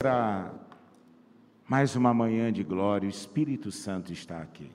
Para 0.00 0.54
mais 1.68 1.96
uma 1.96 2.14
manhã 2.14 2.52
de 2.52 2.62
glória, 2.62 3.08
o 3.08 3.10
Espírito 3.10 3.72
Santo 3.72 4.12
está 4.12 4.40
aqui. 4.40 4.70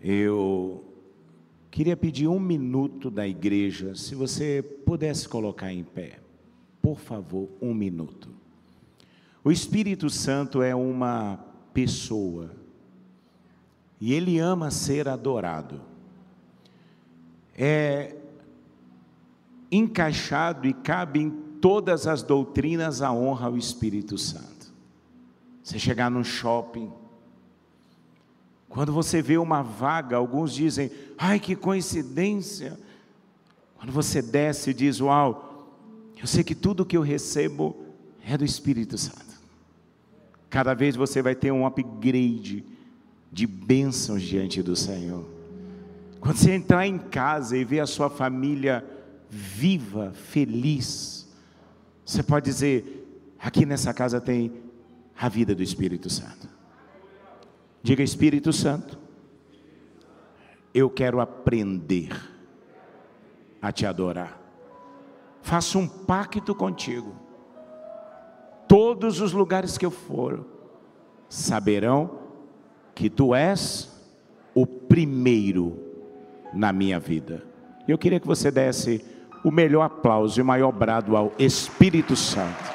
Eu 0.00 0.84
queria 1.70 1.96
pedir 1.96 2.26
um 2.26 2.40
minuto 2.40 3.12
da 3.12 3.28
igreja, 3.28 3.94
se 3.94 4.16
você 4.16 4.60
pudesse 4.84 5.28
colocar 5.28 5.72
em 5.72 5.84
pé, 5.84 6.18
por 6.82 6.98
favor, 6.98 7.48
um 7.62 7.72
minuto. 7.72 8.28
O 9.44 9.52
Espírito 9.52 10.10
Santo 10.10 10.62
é 10.62 10.74
uma 10.74 11.38
pessoa 11.72 12.50
e 14.00 14.12
ele 14.12 14.40
ama 14.40 14.72
ser 14.72 15.08
adorado. 15.08 15.80
É 17.56 18.16
encaixado 19.70 20.66
e 20.66 20.72
cabe 20.74 21.20
em 21.20 21.45
todas 21.60 22.06
as 22.06 22.22
doutrinas 22.22 23.02
a 23.02 23.12
honra 23.12 23.46
ao 23.46 23.56
Espírito 23.56 24.16
Santo. 24.18 24.72
Você 25.62 25.78
chegar 25.78 26.10
num 26.10 26.24
shopping, 26.24 26.92
quando 28.68 28.92
você 28.92 29.22
vê 29.22 29.38
uma 29.38 29.62
vaga, 29.62 30.16
alguns 30.16 30.52
dizem, 30.52 30.90
ai 31.16 31.40
que 31.40 31.56
coincidência. 31.56 32.78
Quando 33.78 33.90
você 33.90 34.20
desce 34.20 34.70
e 34.70 34.74
diz, 34.74 35.00
uau, 35.00 35.72
eu 36.20 36.26
sei 36.26 36.44
que 36.44 36.54
tudo 36.54 36.84
que 36.84 36.96
eu 36.96 37.00
recebo 37.00 37.74
é 38.22 38.36
do 38.36 38.44
Espírito 38.44 38.98
Santo. 38.98 39.24
Cada 40.50 40.74
vez 40.74 40.94
você 40.94 41.22
vai 41.22 41.34
ter 41.34 41.50
um 41.52 41.66
upgrade 41.66 42.64
de 43.32 43.46
bênçãos 43.46 44.22
diante 44.22 44.62
do 44.62 44.76
Senhor. 44.76 45.24
Quando 46.20 46.36
você 46.36 46.52
entrar 46.52 46.86
em 46.86 46.98
casa 46.98 47.56
e 47.56 47.64
ver 47.64 47.80
a 47.80 47.86
sua 47.86 48.10
família 48.10 48.84
viva, 49.30 50.12
feliz, 50.12 51.15
você 52.06 52.22
pode 52.22 52.44
dizer: 52.44 53.34
aqui 53.36 53.66
nessa 53.66 53.92
casa 53.92 54.20
tem 54.20 54.52
a 55.18 55.28
vida 55.28 55.54
do 55.54 55.62
Espírito 55.62 56.08
Santo. 56.08 56.48
Diga, 57.82 58.02
Espírito 58.02 58.52
Santo, 58.52 58.96
eu 60.72 60.88
quero 60.88 61.20
aprender 61.20 62.10
a 63.60 63.72
te 63.72 63.84
adorar. 63.84 64.40
Faça 65.42 65.78
um 65.78 65.86
pacto 65.88 66.54
contigo. 66.54 67.14
Todos 68.68 69.20
os 69.20 69.32
lugares 69.32 69.76
que 69.76 69.86
eu 69.86 69.90
for 69.90 70.44
saberão 71.28 72.18
que 72.94 73.10
tu 73.10 73.34
és 73.34 73.92
o 74.54 74.66
primeiro 74.66 75.78
na 76.52 76.72
minha 76.72 76.98
vida. 76.98 77.44
Eu 77.86 77.98
queria 77.98 78.18
que 78.18 78.26
você 78.26 78.50
desse 78.50 79.04
o 79.46 79.50
melhor 79.52 79.82
aplauso 79.82 80.40
e 80.40 80.42
o 80.42 80.44
maior 80.44 80.72
brado 80.72 81.16
ao 81.16 81.32
Espírito 81.38 82.16
Santo. 82.16 82.74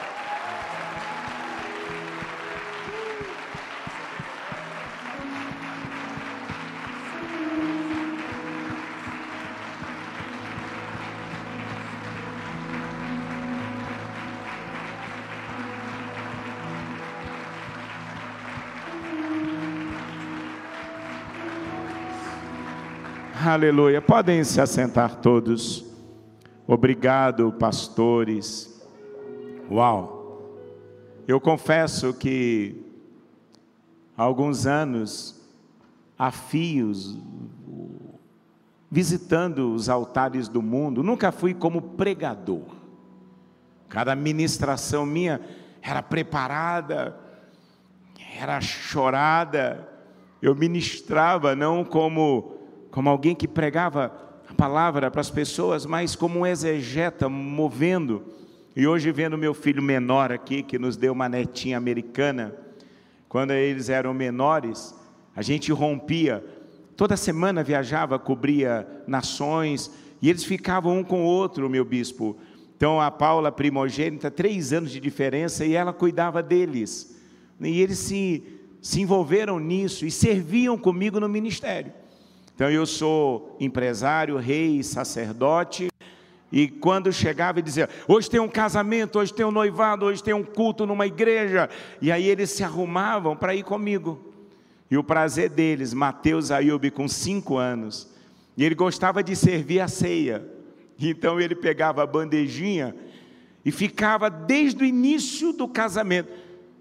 Aleluia. 23.46 24.02
Podem 24.02 24.42
se 24.46 24.62
assentar 24.62 25.18
todos. 25.18 25.91
Obrigado, 26.74 27.52
pastores. 27.52 28.82
Uau! 29.70 30.56
Eu 31.28 31.38
confesso 31.38 32.14
que 32.14 32.82
há 34.16 34.24
alguns 34.24 34.66
anos, 34.66 35.52
a 36.18 36.32
fios, 36.32 37.20
visitando 38.90 39.74
os 39.74 39.90
altares 39.90 40.48
do 40.48 40.62
mundo, 40.62 41.04
nunca 41.04 41.30
fui 41.30 41.54
como 41.54 41.82
pregador. 41.82 42.64
Cada 43.90 44.16
ministração 44.16 45.06
minha 45.06 45.42
era 45.82 46.02
preparada, 46.02 47.20
era 48.40 48.62
chorada. 48.62 49.90
Eu 50.42 50.56
ministrava 50.56 51.54
não 51.54 51.84
como 51.84 52.56
como 52.90 53.10
alguém 53.10 53.36
que 53.36 53.48
pregava 53.48 54.31
palavra 54.62 55.10
para 55.10 55.22
as 55.22 55.32
pessoas, 55.32 55.88
mas 55.88 56.16
como 56.16 56.42
um 56.42 56.46
exegeta 56.46 57.28
movendo. 57.28 58.22
E 58.76 58.86
hoje 58.86 59.12
vendo 59.12 59.36
meu 59.36 59.56
filho 59.56 59.82
menor 59.82 60.32
aqui, 60.32 60.62
que 60.62 60.78
nos 60.78 60.96
deu 60.96 61.14
uma 61.14 61.28
netinha 61.28 61.80
americana, 61.80 62.54
quando 63.28 63.54
eles 63.54 63.90
eram 63.90 64.14
menores, 64.14 64.94
a 65.36 65.42
gente 65.42 65.72
rompia, 65.72 66.46
toda 66.96 67.18
semana 67.18 67.64
viajava, 67.64 68.20
cobria 68.20 68.88
nações, 69.08 69.90
e 70.22 70.30
eles 70.30 70.44
ficavam 70.44 71.00
um 71.00 71.04
com 71.04 71.24
o 71.24 71.26
outro, 71.26 71.68
meu 71.68 71.84
bispo. 71.84 72.38
Então 72.78 73.02
a 73.02 73.10
Paula, 73.10 73.52
primogênita, 73.52 74.30
três 74.30 74.72
anos 74.72 74.92
de 74.92 75.00
diferença, 75.00 75.66
e 75.66 75.74
ela 75.74 75.92
cuidava 75.92 76.44
deles. 76.44 77.20
E 77.60 77.82
eles 77.82 77.98
se, 77.98 78.44
se 78.80 79.02
envolveram 79.02 79.60
nisso 79.60 80.06
e 80.06 80.12
serviam 80.12 80.78
comigo 80.78 81.20
no 81.20 81.28
ministério. 81.28 81.92
Então 82.62 82.70
eu 82.70 82.86
sou 82.86 83.58
empresário, 83.60 84.38
rei, 84.38 84.84
sacerdote, 84.84 85.88
e 86.52 86.68
quando 86.68 87.12
chegava 87.12 87.58
e 87.58 87.64
dizia: 87.64 87.90
hoje 88.08 88.30
tem 88.30 88.40
um 88.40 88.48
casamento, 88.48 89.18
hoje 89.18 89.34
tem 89.34 89.44
um 89.44 89.52
noivado, 89.52 90.06
hoje 90.06 90.24
tem 90.24 90.36
um 90.36 90.44
culto 90.44 90.86
numa 90.86 91.08
igreja, 91.08 91.68
e 92.00 92.12
aí 92.12 92.24
eles 92.24 92.52
se 92.52 92.64
arrumavam 92.64 93.36
para 93.36 93.56
ir 93.56 93.64
comigo. 93.64 94.32
E 94.92 94.96
o 94.96 95.04
prazer 95.04 95.50
deles, 95.50 95.92
Mateus 95.92 96.52
Ayub, 96.52 96.92
com 96.92 97.08
cinco 97.08 97.58
anos, 97.58 98.08
e 98.56 98.64
ele 98.64 98.76
gostava 98.76 99.24
de 99.24 99.36
servir 99.36 99.80
a 99.80 99.88
ceia. 99.88 100.48
Então 101.00 101.42
ele 101.42 101.56
pegava 101.56 102.04
a 102.04 102.06
bandejinha 102.06 102.96
e 103.66 103.72
ficava 103.72 104.30
desde 104.30 104.84
o 104.84 104.86
início 104.86 105.52
do 105.52 105.68
casamento 105.68 106.32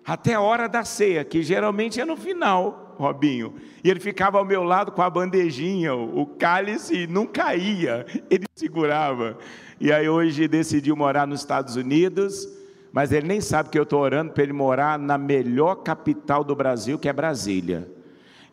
até 0.04 0.34
a 0.34 0.42
hora 0.42 0.68
da 0.68 0.84
ceia, 0.84 1.24
que 1.24 1.42
geralmente 1.42 1.98
é 1.98 2.04
no 2.04 2.18
final. 2.18 2.89
Robinho. 3.00 3.54
E 3.82 3.90
ele 3.90 3.98
ficava 3.98 4.38
ao 4.38 4.44
meu 4.44 4.62
lado 4.62 4.92
com 4.92 5.00
a 5.00 5.08
bandejinha, 5.08 5.94
o 5.94 6.26
cálice 6.26 7.06
não 7.06 7.26
caía, 7.26 8.04
ele 8.28 8.44
segurava. 8.54 9.38
E 9.80 9.90
aí 9.90 10.08
hoje 10.08 10.46
decidiu 10.46 10.94
morar 10.94 11.26
nos 11.26 11.40
Estados 11.40 11.76
Unidos, 11.76 12.46
mas 12.92 13.10
ele 13.10 13.26
nem 13.26 13.40
sabe 13.40 13.70
que 13.70 13.78
eu 13.78 13.84
estou 13.84 14.00
orando 14.00 14.32
para 14.32 14.42
ele 14.42 14.52
morar 14.52 14.98
na 14.98 15.16
melhor 15.16 15.76
capital 15.76 16.44
do 16.44 16.54
Brasil, 16.54 16.98
que 16.98 17.08
é 17.08 17.12
Brasília. 17.12 17.88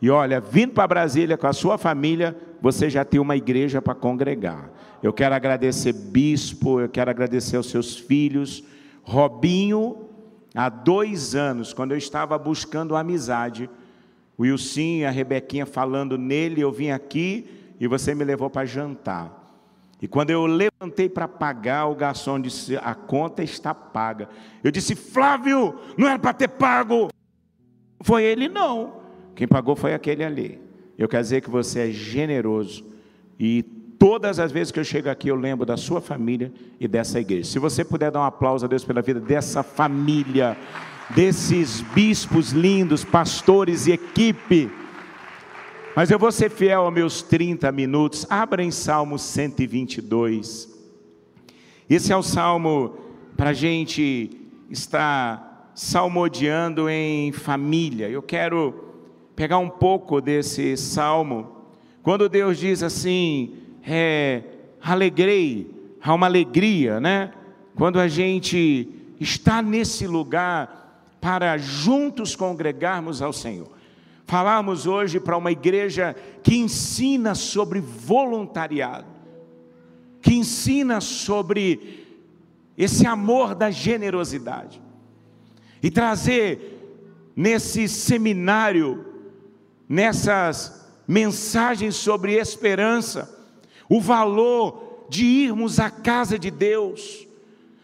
E 0.00 0.08
olha, 0.08 0.40
vindo 0.40 0.72
para 0.72 0.86
Brasília 0.86 1.36
com 1.36 1.46
a 1.46 1.52
sua 1.52 1.76
família, 1.76 2.36
você 2.62 2.88
já 2.88 3.04
tem 3.04 3.20
uma 3.20 3.36
igreja 3.36 3.82
para 3.82 3.94
congregar. 3.94 4.70
Eu 5.02 5.12
quero 5.12 5.34
agradecer 5.34 5.92
bispo, 5.92 6.80
eu 6.80 6.88
quero 6.88 7.10
agradecer 7.10 7.56
aos 7.56 7.68
seus 7.68 7.96
filhos. 7.96 8.64
Robinho, 9.02 10.08
há 10.54 10.68
dois 10.68 11.34
anos, 11.34 11.74
quando 11.74 11.92
eu 11.92 11.98
estava 11.98 12.38
buscando 12.38 12.96
amizade, 12.96 13.68
o 14.38 14.42
Wilson 14.42 14.80
e 14.80 15.04
a 15.04 15.10
Rebequinha 15.10 15.66
falando 15.66 16.16
nele, 16.16 16.60
eu 16.60 16.70
vim 16.70 16.90
aqui 16.90 17.74
e 17.80 17.88
você 17.88 18.14
me 18.14 18.24
levou 18.24 18.48
para 18.48 18.64
jantar. 18.64 19.34
E 20.00 20.06
quando 20.06 20.30
eu 20.30 20.46
levantei 20.46 21.08
para 21.08 21.26
pagar, 21.26 21.86
o 21.86 21.94
garçom 21.94 22.40
disse: 22.40 22.76
A 22.76 22.94
conta 22.94 23.42
está 23.42 23.74
paga. 23.74 24.28
Eu 24.62 24.70
disse: 24.70 24.94
Flávio, 24.94 25.74
não 25.96 26.06
era 26.06 26.18
para 26.18 26.32
ter 26.32 26.48
pago. 26.48 27.08
Foi 28.00 28.22
ele, 28.22 28.48
não. 28.48 29.00
Quem 29.34 29.48
pagou 29.48 29.74
foi 29.74 29.92
aquele 29.92 30.22
ali. 30.22 30.60
Eu 30.96 31.08
quero 31.08 31.22
dizer 31.22 31.40
que 31.40 31.50
você 31.50 31.88
é 31.88 31.90
generoso. 31.90 32.86
E 33.40 33.64
todas 33.98 34.38
as 34.38 34.52
vezes 34.52 34.70
que 34.70 34.78
eu 34.78 34.84
chego 34.84 35.08
aqui, 35.08 35.28
eu 35.28 35.36
lembro 35.36 35.66
da 35.66 35.76
sua 35.76 36.00
família 36.00 36.52
e 36.78 36.86
dessa 36.86 37.18
igreja. 37.18 37.50
Se 37.50 37.58
você 37.58 37.84
puder 37.84 38.12
dar 38.12 38.20
um 38.20 38.24
aplauso 38.24 38.64
a 38.64 38.68
Deus 38.68 38.84
pela 38.84 39.02
vida 39.02 39.20
dessa 39.20 39.64
família 39.64 40.56
desses 41.10 41.80
bispos 41.80 42.52
lindos, 42.52 43.04
pastores 43.04 43.86
e 43.86 43.92
equipe. 43.92 44.70
Mas 45.96 46.10
eu 46.10 46.18
vou 46.18 46.30
ser 46.30 46.50
fiel 46.50 46.82
aos 46.82 46.92
meus 46.92 47.22
30 47.22 47.72
minutos. 47.72 48.26
Abra 48.30 48.62
em 48.62 48.70
Salmo 48.70 49.18
122. 49.18 50.68
Esse 51.88 52.12
é 52.12 52.16
o 52.16 52.22
salmo 52.22 52.98
para 53.36 53.50
a 53.50 53.54
gente 53.54 54.30
estar 54.70 55.72
salmodiando 55.74 56.88
em 56.88 57.32
família. 57.32 58.08
Eu 58.08 58.22
quero 58.22 58.84
pegar 59.34 59.58
um 59.58 59.70
pouco 59.70 60.20
desse 60.20 60.76
salmo. 60.76 61.56
Quando 62.02 62.28
Deus 62.28 62.58
diz 62.58 62.82
assim, 62.82 63.56
é, 63.82 64.42
alegrei, 64.82 65.70
há 66.02 66.12
uma 66.12 66.26
alegria, 66.26 67.00
né? 67.00 67.32
Quando 67.74 67.98
a 67.98 68.08
gente 68.08 68.88
está 69.20 69.62
nesse 69.62 70.06
lugar 70.06 70.87
para 71.20 71.58
juntos 71.58 72.36
congregarmos 72.36 73.20
ao 73.22 73.32
Senhor. 73.32 73.70
Falamos 74.26 74.86
hoje 74.86 75.18
para 75.18 75.36
uma 75.36 75.50
igreja 75.50 76.14
que 76.42 76.56
ensina 76.56 77.34
sobre 77.34 77.80
voluntariado, 77.80 79.06
que 80.20 80.34
ensina 80.34 81.00
sobre 81.00 82.06
esse 82.76 83.06
amor 83.06 83.54
da 83.54 83.70
generosidade. 83.70 84.82
e 85.82 85.90
trazer 85.90 87.30
nesse 87.36 87.88
seminário, 87.88 89.04
nessas 89.88 90.84
mensagens 91.06 91.94
sobre 91.94 92.34
esperança, 92.34 93.32
o 93.88 94.00
valor 94.00 95.06
de 95.08 95.24
irmos 95.24 95.78
à 95.78 95.90
casa 95.90 96.38
de 96.38 96.50
Deus. 96.50 97.26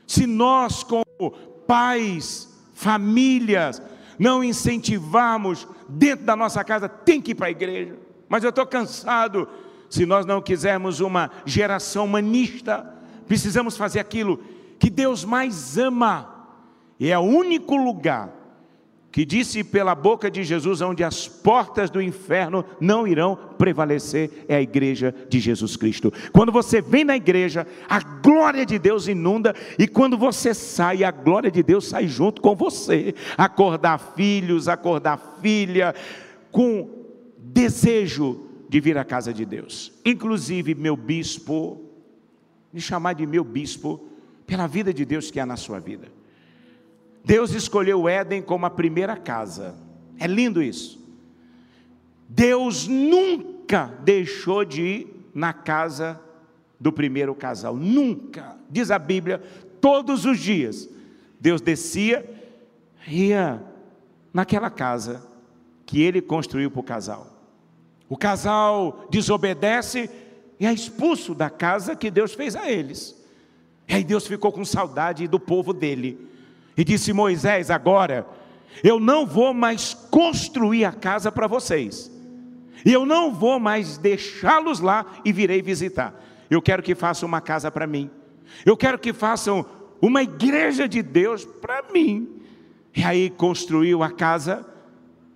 Se 0.06 0.26
nós, 0.26 0.82
como 0.82 1.31
pais, 1.66 2.54
famílias, 2.84 3.81
não 4.19 4.44
incentivarmos 4.44 5.66
dentro 5.88 6.26
da 6.26 6.36
nossa 6.36 6.62
casa, 6.62 6.86
tem 6.86 7.20
que 7.20 7.31
ir 7.31 7.34
para 7.34 7.46
a 7.46 7.50
igreja. 7.50 7.96
Mas 8.28 8.44
eu 8.44 8.50
estou 8.50 8.66
cansado. 8.66 9.48
Se 9.88 10.04
nós 10.04 10.26
não 10.26 10.42
quisermos 10.42 11.00
uma 11.00 11.31
geração 11.46 12.04
humanista, 12.04 12.94
precisamos 13.26 13.76
fazer 13.76 14.00
aquilo 14.00 14.38
que 14.78 14.90
Deus 14.90 15.25
mais 15.25 15.78
ama. 15.78 16.46
E 17.00 17.10
é 17.10 17.19
o 17.19 17.22
único 17.22 17.75
lugar 17.75 18.31
que 19.14 19.25
disse 19.25 19.62
pela 19.62 19.94
boca 19.94 20.28
de 20.28 20.43
Jesus, 20.43 20.81
onde 20.81 21.05
as 21.05 21.28
portas 21.28 21.88
do 21.88 22.02
inferno 22.02 22.64
não 22.81 23.06
irão 23.06 23.38
prevalecer, 23.56 24.44
é 24.49 24.56
a 24.56 24.61
igreja 24.61 25.14
de 25.28 25.38
Jesus 25.38 25.76
Cristo. 25.76 26.12
Quando 26.32 26.50
você 26.50 26.81
vem 26.81 27.05
na 27.05 27.14
igreja, 27.14 27.64
a 27.88 28.00
glória 28.00 28.66
de 28.66 28.76
Deus 28.76 29.06
inunda, 29.06 29.55
e 29.78 29.87
quando 29.87 30.19
você 30.19 30.52
sai, 30.52 31.05
a 31.05 31.12
glória 31.12 31.49
de 31.49 31.62
Deus 31.62 31.87
sai 31.87 32.08
junto 32.08 32.43
com 32.43 32.56
você. 32.56 33.14
Acordar 33.38 33.99
filhos, 34.16 34.66
acordar 34.66 35.38
filha, 35.40 35.94
com 36.50 36.90
desejo 37.38 38.49
de 38.69 38.81
vir 38.81 38.99
à 38.99 39.05
casa 39.05 39.32
de 39.32 39.44
Deus. 39.44 39.93
Inclusive, 40.05 40.75
meu 40.75 40.96
bispo, 40.96 41.81
me 42.72 42.81
chamar 42.81 43.12
de 43.12 43.25
meu 43.28 43.44
bispo, 43.44 44.08
pela 44.44 44.67
vida 44.67 44.93
de 44.93 45.05
Deus 45.05 45.31
que 45.31 45.38
há 45.38 45.46
na 45.46 45.56
sua 45.56 45.78
vida. 45.78 46.13
Deus 47.25 47.53
escolheu 47.53 48.03
o 48.03 48.09
Éden 48.09 48.43
como 48.43 48.67
a 48.67 48.71
primeira 48.71 49.17
casa. 49.17 49.75
É 50.19 50.26
lindo 50.26 50.62
isso. 50.62 51.03
Deus 52.29 52.87
nunca 52.87 53.87
deixou 54.03 54.65
de 54.65 54.82
ir 54.82 55.31
na 55.35 55.53
casa 55.53 56.21
do 56.79 56.93
primeiro 56.93 57.35
casal. 57.35 57.75
Nunca. 57.75 58.56
Diz 58.69 58.91
a 58.91 58.99
Bíblia, 58.99 59.43
todos 59.81 60.26
os 60.26 60.38
dias. 60.38 60.88
Deus 61.41 61.61
descia, 61.61 62.29
ia 63.06 63.62
naquela 64.32 64.69
casa 64.69 65.27
que 65.87 66.03
ele 66.03 66.20
construiu 66.20 66.70
para 66.70 66.81
o 66.81 66.85
casal. 66.85 67.35
O 68.09 68.17
casal 68.17 69.06
desobedece 69.11 70.11
e 70.59 70.67
é 70.67 70.73
expulso 70.73 71.35
da 71.35 71.49
casa 71.49 71.97
que 71.97 72.11
Deus 72.11 72.35
fez 72.35 72.55
a 72.55 72.70
eles. 72.70 73.23
E 73.88 73.94
aí 73.94 74.05
Deus 74.05 74.27
ficou 74.27 74.53
com 74.53 74.65
saudade 74.65 75.27
do 75.27 75.41
povo 75.41 75.73
dele. 75.73 76.33
E 76.76 76.85
disse 76.85 77.12
Moisés: 77.12 77.71
Agora, 77.71 78.26
eu 78.82 78.99
não 78.99 79.26
vou 79.26 79.55
mais 79.55 79.94
construir 80.11 80.85
a 80.85 80.93
casa 80.93 81.31
para 81.31 81.47
vocês, 81.47 82.11
e 82.85 82.93
eu 82.93 83.06
não 83.06 83.32
vou 83.32 83.61
mais 83.61 83.99
deixá-los 83.99 84.81
lá 84.81 85.06
e 85.25 85.32
virei 85.32 85.62
visitar. 85.62 86.15
Eu 86.50 86.61
quero 86.61 86.82
que 86.82 86.94
façam 86.94 87.26
uma 87.26 87.41
casa 87.41 87.71
para 87.71 87.87
mim, 87.87 88.11
eu 88.65 88.76
quero 88.76 88.99
que 88.99 89.12
façam 89.12 89.65
uma 90.00 90.23
igreja 90.23 90.88
de 90.88 91.03
Deus 91.03 91.44
para 91.44 91.82
mim. 91.93 92.29
E 92.97 93.03
aí 93.03 93.31
construiu 93.31 94.03
a 94.03 94.11
casa. 94.11 94.67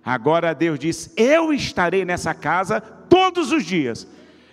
Agora 0.03 0.53
Deus 0.53 0.79
diz: 0.79 1.13
Eu 1.17 1.51
estarei 1.53 2.05
nessa 2.05 2.33
casa 2.33 2.79
todos 2.79 3.51
os 3.51 3.65
dias, 3.65 4.07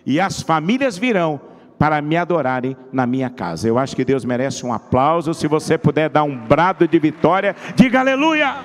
e 0.05 0.21
as 0.21 0.43
famílias 0.43 0.97
virão 0.97 1.41
para 1.79 2.01
me 2.01 2.17
adorarem 2.17 2.77
na 2.93 3.07
minha 3.07 3.29
casa. 3.29 3.69
Eu 3.69 3.79
acho 3.79 3.95
que 3.95 4.05
Deus 4.05 4.25
merece 4.25 4.65
um 4.65 4.73
aplauso. 4.73 5.35
Se 5.35 5.47
você 5.47 5.77
puder 5.77 6.09
dar 6.09 6.23
um 6.23 6.37
brado 6.37 6.89
de 6.89 6.99
vitória, 6.99 7.55
diga 7.75 8.01
aleluia. 8.01 8.65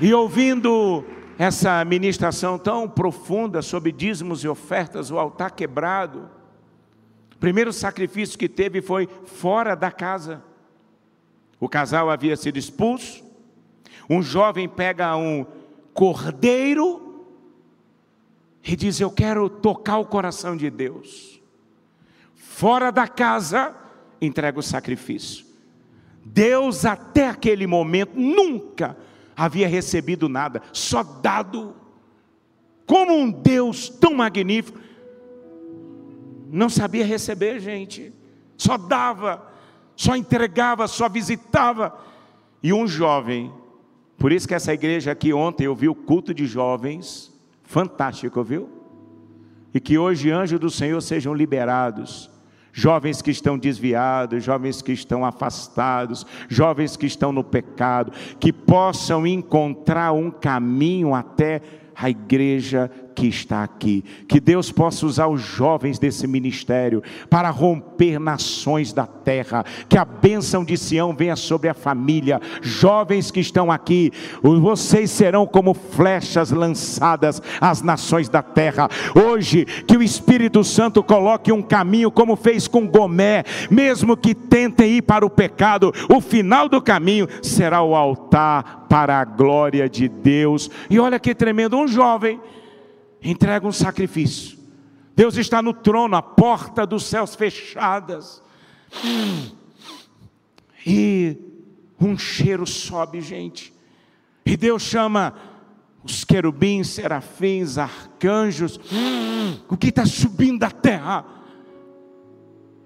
E 0.00 0.12
ouvindo 0.14 1.04
essa 1.38 1.84
ministração 1.84 2.58
tão 2.58 2.88
profunda 2.88 3.62
sobre 3.62 3.92
dízimos 3.92 4.42
e 4.42 4.48
ofertas, 4.48 5.10
o 5.10 5.18
altar 5.18 5.52
quebrado, 5.52 6.28
o 7.34 7.38
primeiro 7.38 7.72
sacrifício 7.72 8.38
que 8.38 8.48
teve 8.48 8.82
foi 8.82 9.08
fora 9.24 9.76
da 9.76 9.90
casa. 9.90 10.42
O 11.60 11.68
casal 11.68 12.10
havia 12.10 12.36
sido 12.36 12.58
expulso. 12.58 13.24
Um 14.10 14.22
jovem 14.22 14.68
pega 14.68 15.16
um 15.16 15.46
cordeiro 15.92 17.07
e 18.64 18.76
diz: 18.76 19.00
Eu 19.00 19.10
quero 19.10 19.48
tocar 19.48 19.98
o 19.98 20.06
coração 20.06 20.56
de 20.56 20.70
Deus. 20.70 21.40
Fora 22.34 22.90
da 22.90 23.06
casa, 23.06 23.74
entrega 24.20 24.58
o 24.58 24.62
sacrifício. 24.62 25.46
Deus, 26.24 26.84
até 26.84 27.28
aquele 27.28 27.66
momento, 27.66 28.18
nunca 28.18 28.96
havia 29.36 29.68
recebido 29.68 30.28
nada, 30.28 30.62
só 30.72 31.02
dado. 31.02 31.74
Como 32.84 33.14
um 33.14 33.30
Deus 33.30 33.88
tão 33.88 34.14
magnífico, 34.14 34.78
não 36.50 36.68
sabia 36.68 37.04
receber, 37.04 37.60
gente, 37.60 38.12
só 38.56 38.76
dava, 38.76 39.46
só 39.94 40.16
entregava, 40.16 40.88
só 40.88 41.08
visitava. 41.08 41.98
E 42.62 42.72
um 42.72 42.86
jovem, 42.86 43.52
por 44.16 44.32
isso 44.32 44.48
que 44.48 44.54
essa 44.54 44.72
igreja 44.74 45.12
aqui 45.12 45.32
ontem 45.32 45.64
eu 45.64 45.74
vi 45.74 45.88
o 45.88 45.94
culto 45.94 46.34
de 46.34 46.46
jovens, 46.46 47.27
Fantástico, 47.68 48.42
viu? 48.42 48.66
E 49.74 49.78
que 49.78 49.98
hoje 49.98 50.30
anjos 50.30 50.58
do 50.58 50.70
Senhor 50.70 50.98
sejam 51.02 51.34
liberados. 51.34 52.30
Jovens 52.72 53.20
que 53.20 53.30
estão 53.30 53.58
desviados, 53.58 54.42
jovens 54.42 54.80
que 54.80 54.90
estão 54.90 55.22
afastados, 55.22 56.24
jovens 56.48 56.96
que 56.96 57.04
estão 57.04 57.30
no 57.30 57.44
pecado, 57.44 58.10
que 58.40 58.54
possam 58.54 59.26
encontrar 59.26 60.12
um 60.12 60.30
caminho 60.30 61.14
até 61.14 61.60
a 61.94 62.08
igreja 62.08 62.90
que 63.18 63.26
está 63.26 63.64
aqui. 63.64 64.04
Que 64.28 64.38
Deus 64.38 64.70
possa 64.70 65.04
usar 65.04 65.26
os 65.26 65.40
jovens 65.40 65.98
desse 65.98 66.24
ministério 66.28 67.02
para 67.28 67.50
romper 67.50 68.20
nações 68.20 68.92
da 68.92 69.06
terra. 69.06 69.64
Que 69.88 69.98
a 69.98 70.04
bênção 70.04 70.64
de 70.64 70.78
Sião 70.78 71.14
venha 71.16 71.34
sobre 71.34 71.68
a 71.68 71.74
família. 71.74 72.40
Jovens 72.62 73.32
que 73.32 73.40
estão 73.40 73.72
aqui, 73.72 74.12
vocês 74.40 75.10
serão 75.10 75.44
como 75.46 75.74
flechas 75.74 76.52
lançadas 76.52 77.42
às 77.60 77.82
nações 77.82 78.28
da 78.28 78.40
terra. 78.40 78.88
Hoje, 79.14 79.64
que 79.64 79.96
o 79.96 80.02
Espírito 80.02 80.62
Santo 80.62 81.02
coloque 81.02 81.50
um 81.50 81.60
caminho, 81.60 82.12
como 82.12 82.36
fez 82.36 82.68
com 82.68 82.86
Gomé, 82.86 83.42
mesmo 83.68 84.16
que 84.16 84.32
tentem 84.32 84.98
ir 84.98 85.02
para 85.02 85.26
o 85.26 85.30
pecado, 85.30 85.92
o 86.08 86.20
final 86.20 86.68
do 86.68 86.80
caminho 86.80 87.26
será 87.42 87.82
o 87.82 87.96
altar 87.96 88.86
para 88.88 89.18
a 89.18 89.24
glória 89.24 89.88
de 89.88 90.08
Deus. 90.08 90.70
E 90.88 91.00
olha 91.00 91.18
que 91.18 91.34
tremendo, 91.34 91.76
um 91.76 91.88
jovem 91.88 92.40
entrega 93.22 93.66
um 93.66 93.72
sacrifício. 93.72 94.58
Deus 95.14 95.36
está 95.36 95.60
no 95.60 95.72
trono, 95.72 96.14
a 96.14 96.22
porta 96.22 96.86
dos 96.86 97.04
céus 97.04 97.34
fechadas. 97.34 98.42
E 100.86 101.36
um 102.00 102.16
cheiro 102.16 102.66
sobe, 102.66 103.20
gente. 103.20 103.74
E 104.46 104.56
Deus 104.56 104.82
chama 104.82 105.34
os 106.04 106.24
querubins, 106.24 106.88
serafins, 106.88 107.78
arcanjos. 107.78 108.78
O 109.68 109.76
que 109.76 109.88
está 109.88 110.06
subindo 110.06 110.60
da 110.60 110.70
terra? 110.70 111.24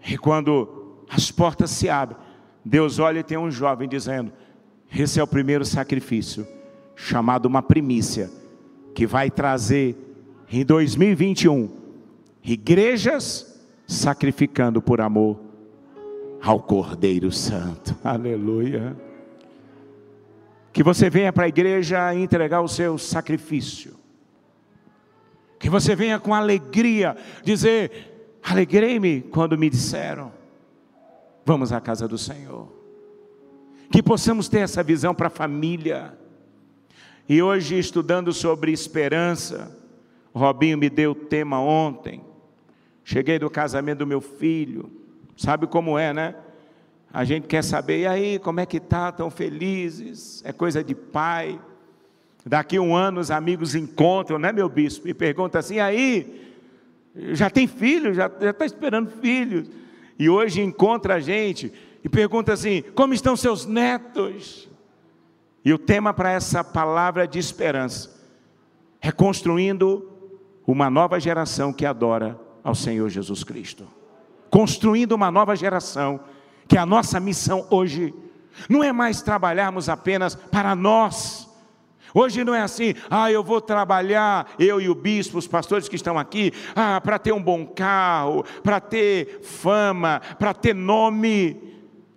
E 0.09 0.17
quando 0.17 1.05
as 1.09 1.31
portas 1.31 1.71
se 1.71 1.89
abrem, 1.89 2.19
Deus 2.65 2.99
olha 2.99 3.21
e 3.21 3.25
tem 3.25 3.37
um 3.37 3.51
jovem 3.51 3.89
dizendo: 3.89 4.33
Esse 4.93 5.21
é 5.21 5.23
o 5.23 5.27
primeiro 5.27 5.65
sacrifício, 5.65 6.47
chamado 6.97 7.47
uma 7.47 7.63
primícia, 7.63 8.31
que 8.95 9.07
vai 9.07 9.31
trazer 9.31 10.12
em 10.53 10.67
2021, 10.67 11.71
igrejas 12.45 13.59
sacrificando 13.87 14.83
por 14.83 15.01
amor 15.01 15.41
ao 16.43 16.61
Cordeiro 16.61 17.33
Santo. 17.33 17.97
Aleluia. 18.05 18.95
Que 20.71 20.83
você 20.83 21.09
venha 21.09 21.33
para 21.33 21.45
a 21.45 21.49
igreja 21.49 22.15
entregar 22.15 22.61
o 22.61 22.69
seu 22.69 22.99
sacrifício. 22.99 23.95
Que 25.59 25.71
você 25.71 25.97
venha 25.97 26.21
com 26.21 26.35
alegria 26.35 27.17
dizer: 27.43 28.39
Alegrei-me 28.43 29.23
quando 29.23 29.57
me 29.57 29.71
disseram, 29.71 30.33
vamos 31.47 31.73
à 31.73 31.81
casa 31.81 32.07
do 32.07 32.19
Senhor. 32.19 32.69
Que 33.91 34.03
possamos 34.03 34.49
ter 34.49 34.59
essa 34.59 34.83
visão 34.83 35.15
para 35.15 35.29
a 35.29 35.31
família. 35.31 36.19
E 37.27 37.41
hoje, 37.41 37.79
estudando 37.79 38.33
sobre 38.33 38.73
esperança, 38.73 39.82
Robinho 40.35 40.79
me 40.79 40.89
deu 40.89 41.13
o 41.13 41.15
tema 41.15 41.61
ontem. 41.61 42.23
Cheguei 43.05 43.39
do 43.39 43.51
casamento 43.51 43.99
do 43.99 44.07
meu 44.07 44.21
filho. 44.21 44.91
Sabe 45.37 45.67
como 45.67 45.99
é, 45.99 46.13
né? 46.13 46.35
A 47.13 47.25
gente 47.25 47.47
quer 47.47 47.63
saber, 47.63 48.01
e 48.01 48.07
aí, 48.07 48.39
como 48.39 48.61
é 48.61 48.67
que 48.67 48.81
tá? 48.81 49.13
Tão 49.13 49.31
felizes? 49.31 50.43
É 50.45 50.53
coisa 50.53 50.83
de 50.83 50.95
pai. 50.95 51.61
Daqui 52.45 52.79
um 52.79 52.97
ano 52.97 53.21
os 53.21 53.31
amigos 53.31 53.75
encontram, 53.75 54.39
né, 54.39 54.51
meu 54.51 54.69
bispo? 54.69 55.07
E 55.07 55.13
perguntam 55.13 55.59
assim, 55.59 55.75
e 55.75 55.81
aí, 55.81 56.55
já 57.33 57.51
tem 57.51 57.67
filho? 57.67 58.15
Já 58.15 58.27
está 58.27 58.65
esperando 58.65 59.11
filho? 59.11 59.67
E 60.19 60.29
hoje 60.29 60.63
encontra 60.63 61.17
a 61.17 61.21
gente 61.21 61.73
e 62.05 62.09
pergunta 62.09 62.53
assim: 62.53 62.83
como 62.95 63.15
estão 63.15 63.37
seus 63.37 63.67
netos? 63.67 64.69
E 65.65 65.73
o 65.73 65.79
tema 65.79 66.13
para 66.13 66.33
essa 66.33 66.65
palavra 66.65 67.27
de 67.27 67.39
esperança 67.39 68.11
é 69.01 69.13
construindo 69.13 70.12
uma 70.67 70.89
nova 70.89 71.19
geração 71.19 71.73
que 71.73 71.85
adora 71.85 72.39
ao 72.63 72.75
Senhor 72.75 73.09
Jesus 73.09 73.43
Cristo. 73.45 73.87
Construindo 74.51 75.13
uma 75.13 75.31
nova 75.31 75.57
geração, 75.57 76.21
que 76.69 76.77
a 76.79 76.87
nossa 76.87 77.21
missão 77.21 77.67
hoje. 77.71 78.15
Não 78.69 78.83
é 78.85 78.93
mais 78.93 79.23
trabalharmos 79.23 79.89
apenas 79.89 80.35
para 80.35 80.75
nós. 80.75 81.49
Hoje 82.15 82.45
não 82.45 82.55
é 82.55 82.61
assim, 82.61 82.95
ah, 83.11 83.33
eu 83.33 83.43
vou 83.43 83.61
trabalhar, 83.61 84.53
eu 84.59 84.79
e 84.81 84.89
o 84.89 84.95
bispo, 84.95 85.39
os 85.39 85.47
pastores 85.47 85.89
que 85.89 85.97
estão 85.97 86.19
aqui, 86.19 86.53
ah, 86.77 87.01
para 87.01 87.19
ter 87.19 87.33
um 87.33 87.43
bom 87.43 87.67
carro, 87.67 88.45
para 88.63 88.81
ter 88.81 89.41
fama, 89.43 90.21
para 90.39 90.53
ter 90.53 90.75
nome, 90.75 91.59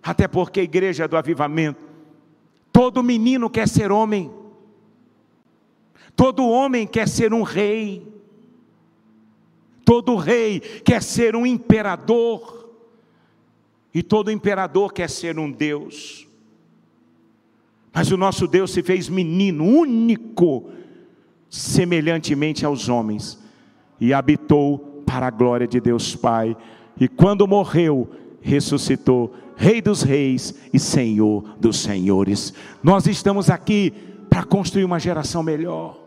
até 0.02 0.28
porque 0.28 0.60
a 0.60 0.64
igreja 0.64 1.08
do 1.08 1.16
avivamento, 1.16 1.80
todo 2.70 3.02
menino 3.02 3.48
quer 3.48 3.66
ser 3.66 3.90
homem, 3.90 4.30
todo 6.14 6.46
homem 6.46 6.86
quer 6.86 7.08
ser 7.08 7.32
um 7.32 7.42
rei, 7.42 8.15
todo 9.86 10.16
rei 10.16 10.58
quer 10.58 11.00
ser 11.00 11.36
um 11.36 11.46
imperador, 11.46 12.74
e 13.94 14.02
todo 14.02 14.32
imperador 14.32 14.92
quer 14.92 15.08
ser 15.08 15.38
um 15.38 15.50
Deus. 15.50 16.26
Mas 17.94 18.10
o 18.10 18.16
nosso 18.16 18.48
Deus 18.48 18.72
se 18.72 18.82
fez 18.82 19.08
menino, 19.08 19.64
único, 19.64 20.70
semelhantemente 21.48 22.66
aos 22.66 22.88
homens, 22.88 23.38
e 24.00 24.12
habitou 24.12 25.02
para 25.06 25.28
a 25.28 25.30
glória 25.30 25.68
de 25.68 25.80
Deus 25.80 26.16
Pai. 26.16 26.56
E 27.00 27.06
quando 27.06 27.46
morreu, 27.46 28.10
ressuscitou, 28.42 29.32
Rei 29.56 29.80
dos 29.80 30.02
Reis 30.02 30.54
e 30.74 30.78
Senhor 30.78 31.56
dos 31.58 31.78
Senhores. 31.78 32.52
Nós 32.82 33.06
estamos 33.06 33.48
aqui 33.48 33.90
para 34.28 34.44
construir 34.44 34.84
uma 34.84 34.98
geração 34.98 35.42
melhor 35.42 36.05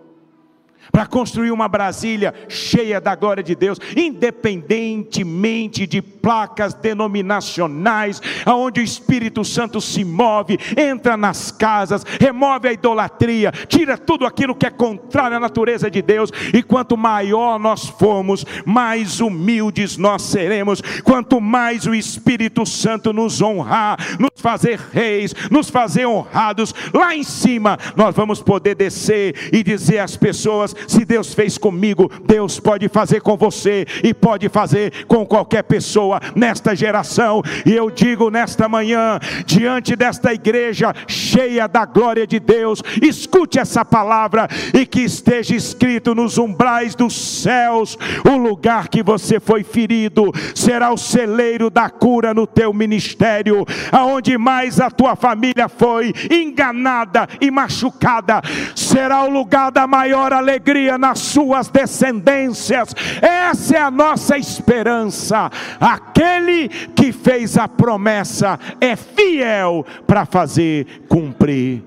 para 0.91 1.05
construir 1.05 1.51
uma 1.51 1.67
Brasília 1.67 2.33
cheia 2.47 2.99
da 2.99 3.15
glória 3.15 3.43
de 3.43 3.55
Deus, 3.55 3.79
independentemente 3.95 5.85
de 5.85 6.01
placas 6.01 6.73
denominacionais, 6.73 8.21
aonde 8.45 8.81
o 8.81 8.83
Espírito 8.83 9.43
Santo 9.43 9.79
se 9.79 10.03
move, 10.03 10.59
entra 10.77 11.15
nas 11.15 11.51
casas, 11.51 12.03
remove 12.19 12.67
a 12.67 12.73
idolatria, 12.73 13.51
tira 13.67 13.97
tudo 13.97 14.25
aquilo 14.25 14.55
que 14.55 14.65
é 14.65 14.69
contrário 14.69 15.37
à 15.37 15.39
natureza 15.39 15.89
de 15.89 16.01
Deus, 16.01 16.31
e 16.53 16.61
quanto 16.61 16.97
maior 16.97 17.59
nós 17.59 17.87
formos, 17.87 18.45
mais 18.65 19.19
humildes 19.19 19.97
nós 19.97 20.23
seremos, 20.23 20.81
quanto 21.03 21.39
mais 21.39 21.85
o 21.85 21.93
Espírito 21.93 22.65
Santo 22.65 23.13
nos 23.13 23.41
honrar, 23.41 23.97
nos 24.19 24.29
fazer 24.35 24.79
reis, 24.91 25.33
nos 25.49 25.69
fazer 25.69 26.05
honrados, 26.05 26.73
lá 26.93 27.15
em 27.15 27.23
cima 27.23 27.77
nós 27.95 28.15
vamos 28.15 28.41
poder 28.41 28.75
descer 28.75 29.35
e 29.51 29.63
dizer 29.63 29.99
às 29.99 30.17
pessoas: 30.17 30.75
se 30.87 31.05
Deus 31.05 31.33
fez 31.33 31.57
comigo, 31.57 32.09
Deus 32.25 32.59
pode 32.59 32.87
fazer 32.87 33.21
com 33.21 33.35
você 33.35 33.85
e 34.03 34.13
pode 34.13 34.47
fazer 34.49 35.05
com 35.05 35.25
qualquer 35.25 35.63
pessoa 35.63 36.19
nesta 36.35 36.75
geração. 36.75 37.41
E 37.65 37.73
eu 37.73 37.89
digo 37.89 38.29
nesta 38.29 38.69
manhã, 38.69 39.19
diante 39.45 39.95
desta 39.95 40.33
igreja 40.33 40.93
cheia 41.07 41.67
da 41.67 41.85
glória 41.85 42.25
de 42.25 42.39
Deus, 42.39 42.81
escute 43.01 43.59
essa 43.59 43.83
palavra 43.83 44.47
e 44.73 44.85
que 44.85 45.01
esteja 45.01 45.55
escrito 45.55 46.15
nos 46.15 46.37
umbrais 46.37 46.95
dos 46.95 47.15
céus: 47.41 47.97
o 48.25 48.37
lugar 48.37 48.87
que 48.87 49.03
você 49.03 49.39
foi 49.39 49.63
ferido 49.63 50.31
será 50.55 50.91
o 50.91 50.97
celeiro 50.97 51.69
da 51.69 51.89
cura 51.89 52.33
no 52.33 52.47
teu 52.47 52.73
ministério, 52.73 53.65
aonde 53.91 54.37
mais 54.37 54.79
a 54.79 54.89
tua 54.89 55.15
família 55.15 55.67
foi 55.67 56.13
enganada 56.29 57.27
e 57.41 57.51
machucada, 57.51 58.41
será 58.75 59.23
o 59.23 59.29
lugar 59.29 59.71
da 59.71 59.87
maior 59.87 60.31
alegria 60.31 60.68
alegria 60.69 60.97
nas 60.97 61.19
suas 61.19 61.67
descendências. 61.67 62.93
Essa 63.21 63.75
é 63.75 63.81
a 63.81 63.91
nossa 63.91 64.37
esperança. 64.37 65.49
Aquele 65.79 66.69
que 66.95 67.11
fez 67.11 67.57
a 67.57 67.67
promessa 67.67 68.59
é 68.79 68.95
fiel 68.95 69.85
para 70.05 70.25
fazer 70.25 71.03
cumprir. 71.07 71.83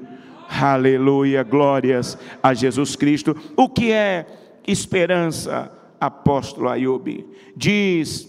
Aleluia, 0.49 1.43
glórias 1.43 2.19
a 2.43 2.53
Jesus 2.53 2.97
Cristo. 2.97 3.37
O 3.57 3.69
que 3.69 3.93
é 3.93 4.27
esperança, 4.67 5.71
apóstolo 6.01 6.69
Ayub? 6.69 7.25
Diz 7.57 8.29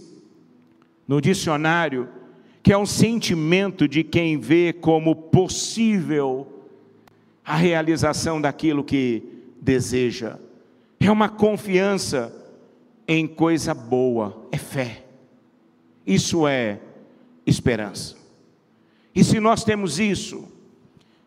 no 1.08 1.20
dicionário 1.20 2.08
que 2.62 2.72
é 2.72 2.78
um 2.78 2.86
sentimento 2.86 3.90
de 3.90 4.06
quem 4.06 4.40
vê 4.40 4.72
como 4.72 5.14
possível 5.16 6.48
a 7.44 7.58
realização 7.58 8.40
daquilo 8.40 8.86
que 8.86 9.33
deseja. 9.64 10.38
É 11.00 11.10
uma 11.10 11.30
confiança 11.30 12.34
em 13.08 13.26
coisa 13.26 13.74
boa, 13.74 14.46
é 14.52 14.58
fé. 14.58 15.06
Isso 16.06 16.48
é 16.48 16.80
esperança. 17.46 18.16
E 19.16 19.24
se 19.24 19.40
nós 19.40 19.64
temos 19.64 20.00
isso, 20.00 20.48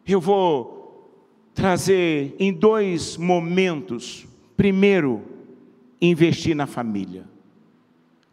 eu 0.07 0.21
vou 0.21 1.11
trazer 1.55 2.35
em 2.39 2.53
dois 2.53 3.17
momentos. 3.17 4.27
Primeiro, 4.57 5.23
investir 6.01 6.55
na 6.55 6.67
família. 6.67 7.25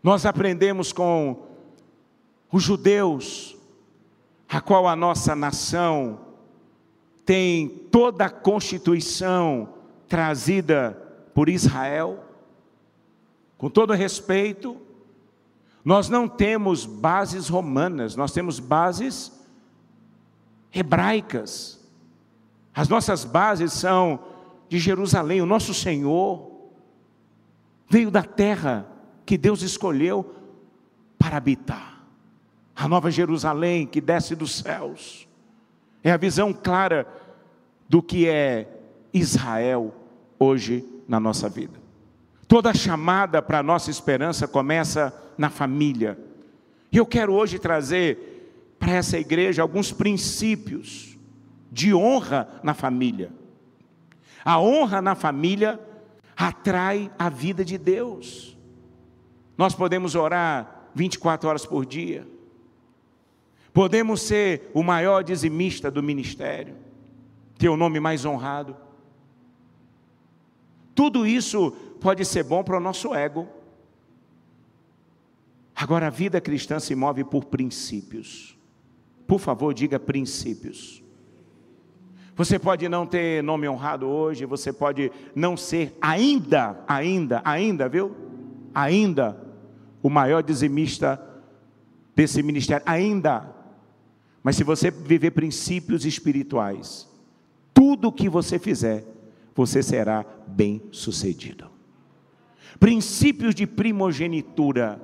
Nós 0.02 0.26
aprendemos 0.26 0.92
com 0.92 1.48
os 2.52 2.62
judeus, 2.62 3.56
a 4.50 4.60
qual 4.60 4.88
a 4.88 4.96
nossa 4.96 5.36
nação 5.36 6.20
tem 7.26 7.68
toda 7.90 8.26
a 8.26 8.30
constituição 8.30 9.70
trazida 10.08 10.98
por 11.34 11.50
Israel, 11.50 12.24
com 13.58 13.70
todo 13.70 13.94
respeito, 13.94 14.78
nós 15.84 16.08
não 16.10 16.28
temos 16.28 16.86
bases 16.86 17.50
romanas, 17.50 18.16
nós 18.16 18.32
temos 18.32 18.60
bases 18.60 19.32
hebraicas. 20.74 21.80
As 22.74 22.88
nossas 22.88 23.26
bases 23.26 23.74
são 23.74 24.20
de 24.70 24.80
Jerusalém. 24.80 25.42
O 25.42 25.46
nosso 25.46 25.74
Senhor 25.74 26.52
veio 27.90 28.10
da 28.10 28.24
terra 28.24 28.88
que 29.26 29.38
Deus 29.38 29.62
escolheu 29.62 30.36
para 31.18 31.38
habitar. 31.38 32.04
A 32.76 32.88
nova 32.88 33.12
Jerusalém 33.12 33.86
que 33.86 34.02
desce 34.02 34.36
dos 34.36 34.56
céus. 34.56 35.28
É 36.04 36.12
a 36.12 36.18
visão 36.18 36.52
clara 36.52 37.08
do 37.88 38.02
que 38.02 38.28
é 38.28 38.83
Israel 39.14 39.94
hoje 40.40 40.84
na 41.08 41.20
nossa 41.20 41.48
vida. 41.48 41.82
Toda 42.48 42.74
chamada 42.74 43.42
para 43.42 43.60
a 43.60 43.64
nossa 43.64 43.90
esperança 43.90 44.48
começa 44.48 45.14
na 45.38 45.50
família. 45.50 46.18
E 46.92 46.98
eu 46.98 47.06
quero 47.06 47.34
hoje 47.34 47.58
trazer 47.58 48.76
para 48.78 48.92
essa 48.92 49.18
igreja 49.18 49.62
alguns 49.62 49.92
princípios 49.92 51.18
de 51.72 51.94
honra 51.94 52.48
na 52.62 52.74
família. 52.74 53.32
A 54.44 54.60
honra 54.60 55.02
na 55.02 55.16
família 55.16 55.80
atrai 56.36 57.10
a 57.18 57.30
vida 57.30 57.64
de 57.64 57.78
Deus. 57.78 58.58
Nós 59.58 59.74
podemos 59.74 60.16
orar 60.16 60.90
24 60.94 61.50
horas 61.50 61.66
por 61.66 61.86
dia. 61.86 62.28
Podemos 63.74 64.22
ser 64.22 64.70
o 64.74 64.84
maior 64.84 65.24
dizimista 65.24 65.90
do 65.90 66.04
ministério, 66.04 66.76
ter 67.58 67.70
o 67.70 67.78
nome 67.78 68.00
mais 68.00 68.26
honrado. 68.26 68.76
Tudo 70.96 71.26
isso 71.26 71.72
pode 72.00 72.24
ser 72.26 72.44
bom 72.44 72.64
para 72.64 72.78
o 72.78 72.80
nosso 72.80 73.14
ego. 73.14 73.48
Agora, 75.76 76.08
a 76.08 76.10
vida 76.10 76.40
cristã 76.40 76.80
se 76.80 76.96
move 76.96 77.24
por 77.24 77.46
princípios. 77.46 78.58
Por 79.26 79.40
favor, 79.40 79.74
diga 79.74 80.00
princípios. 80.00 81.04
Você 82.36 82.58
pode 82.58 82.88
não 82.90 83.06
ter 83.06 83.44
nome 83.44 83.68
honrado 83.70 84.08
hoje, 84.08 84.46
você 84.46 84.74
pode 84.74 85.12
não 85.36 85.56
ser 85.56 85.96
ainda, 86.02 86.84
ainda, 86.88 87.42
ainda, 87.46 87.88
viu? 87.88 88.16
Ainda 88.74 89.40
o 90.02 90.10
maior 90.10 90.42
dizimista 90.42 91.22
desse 92.16 92.44
ministério, 92.44 92.84
ainda. 92.86 93.50
Mas 94.44 94.58
se 94.58 94.64
você 94.64 94.92
viver 94.92 95.32
princípios 95.32 96.06
espirituais, 96.06 97.08
tudo 97.74 98.12
que 98.12 98.28
você 98.28 98.60
fizer 98.60 99.06
você 99.56 99.84
será 99.84 100.26
bem 100.48 100.82
sucedido. 100.92 101.70
Princípios 102.80 103.54
de 103.54 103.68
primogenitura. 103.68 105.02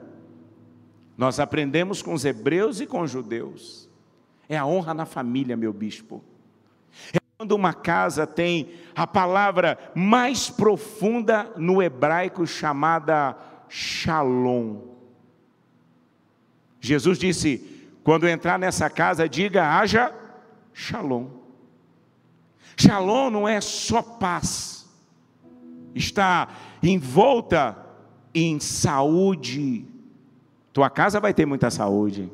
Nós 1.17 1.39
aprendemos 1.39 2.01
com 2.01 2.13
os 2.13 2.25
hebreus 2.25 2.79
e 2.79 2.87
com 2.87 3.01
os 3.01 3.11
judeus. 3.11 3.89
É 4.47 4.57
a 4.57 4.65
honra 4.65 4.93
na 4.93 5.05
família, 5.05 5.55
meu 5.55 5.71
bispo. 5.71 6.23
É 7.13 7.19
quando 7.37 7.51
uma 7.53 7.73
casa 7.73 8.25
tem 8.25 8.71
a 8.95 9.05
palavra 9.05 9.77
mais 9.95 10.49
profunda 10.49 11.53
no 11.55 11.81
hebraico 11.81 12.45
chamada 12.47 13.37
shalom. 13.69 14.81
Jesus 16.81 17.19
disse: 17.19 17.79
quando 18.03 18.27
entrar 18.27 18.57
nessa 18.57 18.89
casa, 18.89 19.29
diga: 19.29 19.77
haja 19.77 20.13
shalom. 20.73 21.38
Shalom 22.79 23.29
não 23.29 23.45
é 23.45 23.59
só 23.59 24.01
paz, 24.01 24.87
está 25.93 26.47
envolta 26.81 27.77
em 28.33 28.57
saúde. 28.57 29.85
Tua 30.71 30.89
casa 30.89 31.19
vai 31.19 31.33
ter 31.33 31.45
muita 31.45 31.69
saúde, 31.69 32.31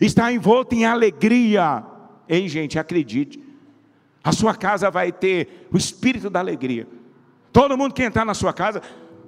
está 0.00 0.32
envolta 0.32 0.76
em 0.76 0.84
alegria. 0.84 1.84
Ei, 2.28 2.46
gente, 2.46 2.78
acredite, 2.78 3.42
a 4.22 4.30
sua 4.30 4.54
casa 4.54 4.92
vai 4.92 5.10
ter 5.10 5.66
o 5.72 5.76
espírito 5.76 6.30
da 6.30 6.38
alegria. 6.38 6.86
Todo 7.52 7.76
mundo 7.76 7.94
que 7.94 8.04
entrar 8.04 8.24
na 8.24 8.34
sua 8.34 8.52
casa 8.52 8.80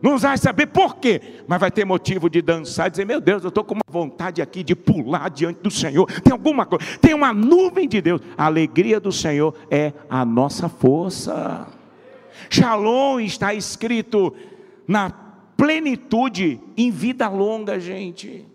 não 0.03 0.17
vai 0.19 0.39
saber 0.39 0.67
por 0.67 0.97
quê, 0.97 1.43
mas 1.47 1.61
vai 1.61 1.71
ter 1.71 1.85
motivo 1.85 2.31
de 2.31 2.41
dançar 2.41 2.91
dizer: 2.91 3.05
Meu 3.05 3.21
Deus, 3.21 3.43
eu 3.43 3.49
estou 3.49 3.63
com 3.63 3.75
uma 3.75 3.83
vontade 3.89 4.41
aqui 4.41 4.63
de 4.63 4.75
pular 4.75 5.29
diante 5.29 5.61
do 5.61 5.71
Senhor. 5.71 6.07
Tem 6.23 6.33
alguma 6.33 6.65
coisa, 6.65 6.85
tem 6.99 7.13
uma 7.13 7.35
nuvem 7.35 7.87
de 7.87 8.01
Deus. 8.01 8.21
A 8.37 8.47
alegria 8.47 8.99
do 8.99 9.13
Senhor 9.13 9.55
é 9.71 9.93
a 10.09 10.25
nossa 10.25 10.69
força. 10.69 11.67
Shalom 12.49 13.21
está 13.21 13.53
escrito 13.53 14.35
na 14.89 15.11
plenitude 15.57 16.59
em 16.77 16.91
vida 16.91 17.29
longa, 17.29 17.79
gente. 17.79 18.47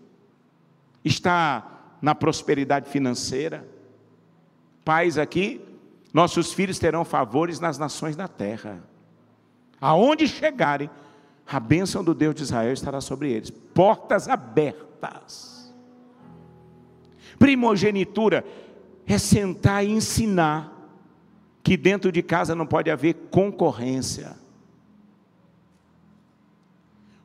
Está 1.04 1.94
na 2.02 2.14
prosperidade 2.14 2.90
financeira. 2.90 3.66
Pais 4.84 5.16
aqui, 5.16 5.60
nossos 6.12 6.52
filhos 6.52 6.78
terão 6.80 7.04
favores 7.04 7.60
nas 7.60 7.78
nações 7.78 8.16
da 8.16 8.26
terra. 8.26 8.82
Aonde 9.80 10.26
chegarem, 10.26 10.90
a 11.46 11.60
bênção 11.60 12.02
do 12.02 12.12
Deus 12.12 12.34
de 12.34 12.42
Israel 12.42 12.72
estará 12.72 13.00
sobre 13.00 13.30
eles. 13.30 13.50
Portas 13.50 14.28
abertas. 14.28 15.72
Primogenitura 17.38 18.44
é 19.06 19.18
sentar 19.18 19.84
e 19.84 19.90
ensinar 19.90 20.72
que 21.62 21.76
dentro 21.76 22.10
de 22.10 22.22
casa 22.22 22.54
não 22.54 22.66
pode 22.66 22.90
haver 22.90 23.14
concorrência. 23.30 24.36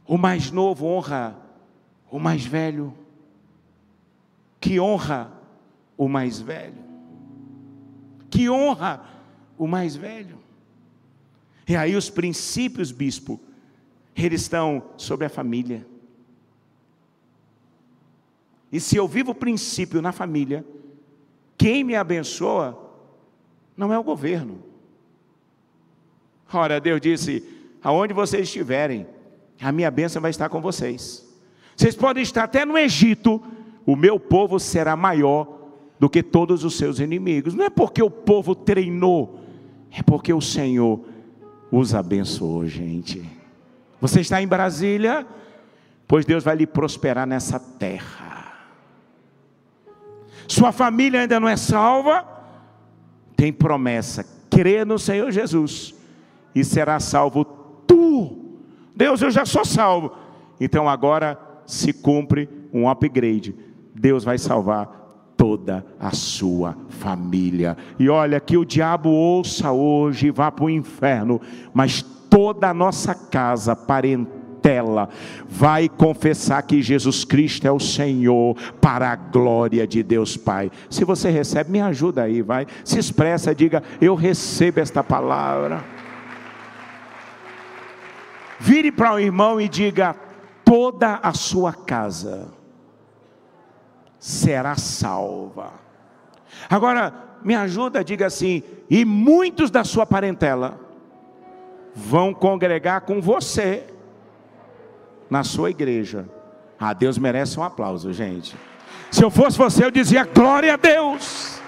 O 0.05 0.17
mais 0.17 0.51
novo 0.51 0.85
honra 0.85 1.37
o 2.11 2.19
mais 2.19 2.45
velho, 2.45 2.93
que 4.59 4.79
honra 4.79 5.31
o 5.97 6.09
mais 6.09 6.41
velho, 6.41 6.83
que 8.29 8.49
honra 8.49 9.01
o 9.57 9.65
mais 9.65 9.95
velho. 9.95 10.37
E 11.67 11.75
aí 11.75 11.95
os 11.95 12.09
princípios, 12.09 12.91
bispo, 12.91 13.39
eles 14.15 14.41
estão 14.41 14.83
sobre 14.97 15.25
a 15.25 15.29
família. 15.29 15.85
E 18.71 18.79
se 18.79 18.95
eu 18.95 19.07
vivo 19.07 19.31
o 19.31 19.35
princípio 19.35 20.01
na 20.01 20.11
família, 20.11 20.65
quem 21.57 21.83
me 21.83 21.95
abençoa 21.95 22.77
não 23.75 23.91
é 23.91 23.99
o 23.99 24.03
governo. 24.03 24.63
Ora, 26.53 26.79
Deus 26.79 27.01
disse: 27.01 27.43
aonde 27.83 28.13
vocês 28.13 28.43
estiverem, 28.43 29.07
a 29.59 29.71
minha 29.71 29.91
bênção 29.91 30.21
vai 30.21 30.31
estar 30.31 30.49
com 30.49 30.61
vocês. 30.61 31.27
Vocês 31.75 31.95
podem 31.95 32.23
estar 32.23 32.43
até 32.43 32.65
no 32.65 32.77
Egito, 32.77 33.41
o 33.85 33.95
meu 33.95 34.19
povo 34.19 34.59
será 34.59 34.95
maior 34.95 35.59
do 35.99 36.09
que 36.09 36.23
todos 36.23 36.63
os 36.63 36.75
seus 36.75 36.99
inimigos. 36.99 37.53
Não 37.53 37.65
é 37.65 37.69
porque 37.69 38.01
o 38.01 38.09
povo 38.09 38.55
treinou, 38.55 39.39
é 39.91 40.01
porque 40.01 40.33
o 40.33 40.41
Senhor 40.41 40.99
os 41.71 41.93
abençoou, 41.93 42.65
gente. 42.65 43.40
Você 44.01 44.19
está 44.21 44.41
em 44.41 44.47
Brasília, 44.47 45.25
pois 46.07 46.25
Deus 46.25 46.43
vai 46.43 46.55
lhe 46.55 46.65
prosperar 46.65 47.27
nessa 47.27 47.59
terra. 47.59 48.31
Sua 50.47 50.71
família 50.71 51.21
ainda 51.21 51.39
não 51.39 51.47
é 51.47 51.55
salva, 51.55 52.25
tem 53.37 53.53
promessa, 53.53 54.25
crê 54.49 54.83
no 54.83 54.99
Senhor 54.99 55.31
Jesus 55.31 55.93
e 56.53 56.65
será 56.65 56.99
salvo 56.99 57.45
tu. 57.45 58.59
Deus, 58.95 59.21
eu 59.21 59.31
já 59.31 59.45
sou 59.45 59.63
salvo. 59.63 60.11
Então 60.59 60.89
agora 60.89 61.39
se 61.65 61.93
cumpre 61.93 62.49
um 62.73 62.89
upgrade. 62.89 63.55
Deus 63.95 64.23
vai 64.23 64.37
salvar 64.37 65.01
toda 65.37 65.85
a 65.99 66.11
sua 66.11 66.77
família. 66.89 67.77
E 67.97 68.09
olha 68.09 68.39
que 68.39 68.57
o 68.57 68.65
diabo 68.65 69.09
ouça 69.09 69.71
hoje 69.71 70.27
e 70.27 70.31
vá 70.31 70.51
para 70.51 70.65
o 70.65 70.69
inferno, 70.69 71.41
mas 71.73 72.05
toda 72.31 72.69
a 72.69 72.73
nossa 72.73 73.13
casa, 73.13 73.75
parentela, 73.75 75.09
vai 75.49 75.89
confessar 75.89 76.61
que 76.61 76.81
Jesus 76.81 77.25
Cristo 77.25 77.67
é 77.67 77.71
o 77.71 77.79
Senhor, 77.79 78.55
para 78.79 79.11
a 79.11 79.15
glória 79.17 79.85
de 79.85 80.01
Deus 80.01 80.37
Pai. 80.37 80.71
Se 80.89 81.03
você 81.03 81.29
recebe, 81.29 81.69
me 81.69 81.81
ajuda 81.81 82.23
aí, 82.23 82.41
vai. 82.41 82.65
Se 82.85 82.97
expressa, 82.97 83.53
diga: 83.53 83.83
Eu 83.99 84.15
recebo 84.15 84.79
esta 84.79 85.03
palavra. 85.03 85.83
Vire 88.57 88.93
para 88.93 89.13
o 89.13 89.19
irmão 89.19 89.59
e 89.59 89.67
diga: 89.67 90.15
Toda 90.63 91.15
a 91.21 91.33
sua 91.33 91.73
casa 91.73 92.47
será 94.17 94.77
salva. 94.77 95.73
Agora, 96.69 97.13
me 97.43 97.55
ajuda, 97.55 98.05
diga 98.05 98.27
assim: 98.27 98.63
e 98.89 99.03
muitos 99.03 99.69
da 99.69 99.83
sua 99.83 100.05
parentela 100.05 100.90
vão 101.93 102.33
congregar 102.33 103.01
com 103.01 103.21
você 103.21 103.85
na 105.29 105.43
sua 105.43 105.69
igreja. 105.69 106.29
Ah, 106.79 106.93
Deus 106.93 107.17
merece 107.17 107.59
um 107.59 107.63
aplauso, 107.63 108.11
gente. 108.11 108.55
Se 109.09 109.23
eu 109.23 109.29
fosse 109.29 109.57
você, 109.57 109.85
eu 109.85 109.91
dizia 109.91 110.23
glória 110.23 110.73
a 110.73 110.77
Deus. 110.77 111.61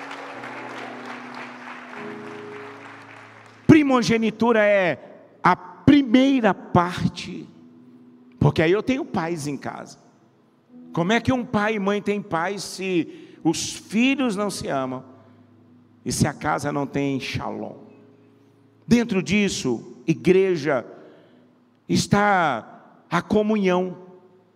Primogenitura 3.68 4.64
é 4.64 5.00
a 5.44 5.56
primeira 5.56 6.54
parte, 6.54 7.48
porque 8.40 8.62
aí 8.62 8.72
eu 8.72 8.84
tenho 8.84 9.04
paz 9.04 9.48
em 9.48 9.58
casa. 9.58 9.98
Como 10.94 11.12
é 11.12 11.20
que 11.20 11.34
um 11.34 11.44
pai 11.44 11.76
e 11.76 11.80
mãe 11.80 12.02
têm 12.02 12.22
paz 12.22 12.64
se 12.64 13.38
os 13.44 13.74
filhos 13.74 14.36
não 14.36 14.50
se 14.50 14.68
amam 14.68 15.04
e 16.06 16.12
se 16.12 16.28
a 16.28 16.34
casa 16.34 16.72
não 16.72 16.86
tem 16.86 17.20
shalom? 17.20 17.78
Dentro 18.88 19.24
disso, 19.24 19.93
igreja, 20.08 20.86
está 21.88 22.82
a 23.10 23.22
comunhão, 23.22 23.98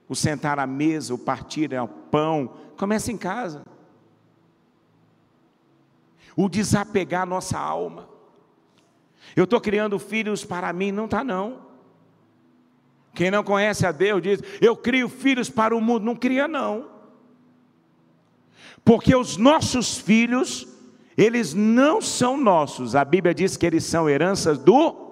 o 0.09 0.15
sentar 0.15 0.59
à 0.59 0.65
mesa, 0.65 1.13
o 1.13 1.17
partir 1.17 1.73
o 1.73 1.87
pão, 1.87 2.53
começa 2.77 3.11
em 3.11 3.17
casa. 3.17 3.63
O 6.35 6.47
desapegar 6.47 7.25
nossa 7.25 7.57
alma. 7.57 8.07
Eu 9.35 9.43
estou 9.43 9.59
criando 9.59 9.99
filhos 9.99 10.45
para 10.45 10.71
mim, 10.71 10.91
não 10.91 11.05
está 11.05 11.23
não. 11.23 11.67
Quem 13.17 13.31
não 13.31 13.43
conhece 13.43 13.83
a 13.83 13.91
Deus 13.91 14.21
diz: 14.21 14.43
Eu 14.61 14.75
crio 14.75 15.09
filhos 15.09 15.49
para 15.49 15.75
o 15.75 15.81
mundo. 15.81 16.05
Não 16.05 16.15
cria, 16.15 16.47
não. 16.47 16.85
Porque 18.85 19.15
os 19.15 19.37
nossos 19.37 19.97
filhos, 19.97 20.67
eles 21.17 21.53
não 21.53 21.99
são 21.99 22.37
nossos. 22.37 22.95
A 22.95 23.03
Bíblia 23.03 23.33
diz 23.33 23.57
que 23.57 23.65
eles 23.65 23.83
são 23.83 24.07
heranças 24.07 24.59
do. 24.59 25.06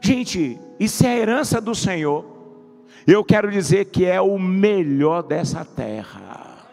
Gente, 0.00 0.58
isso 0.78 1.06
é 1.06 1.18
herança 1.18 1.60
do 1.60 1.74
Senhor. 1.74 2.24
Eu 3.06 3.24
quero 3.24 3.50
dizer 3.50 3.86
que 3.86 4.04
é 4.04 4.20
o 4.20 4.38
melhor 4.38 5.22
dessa 5.22 5.64
terra. 5.64 6.66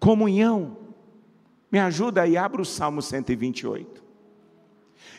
Comunhão. 0.00 0.78
Me 1.70 1.78
ajuda 1.78 2.22
aí, 2.22 2.36
abra 2.36 2.60
o 2.60 2.64
Salmo 2.64 3.00
128. 3.00 4.02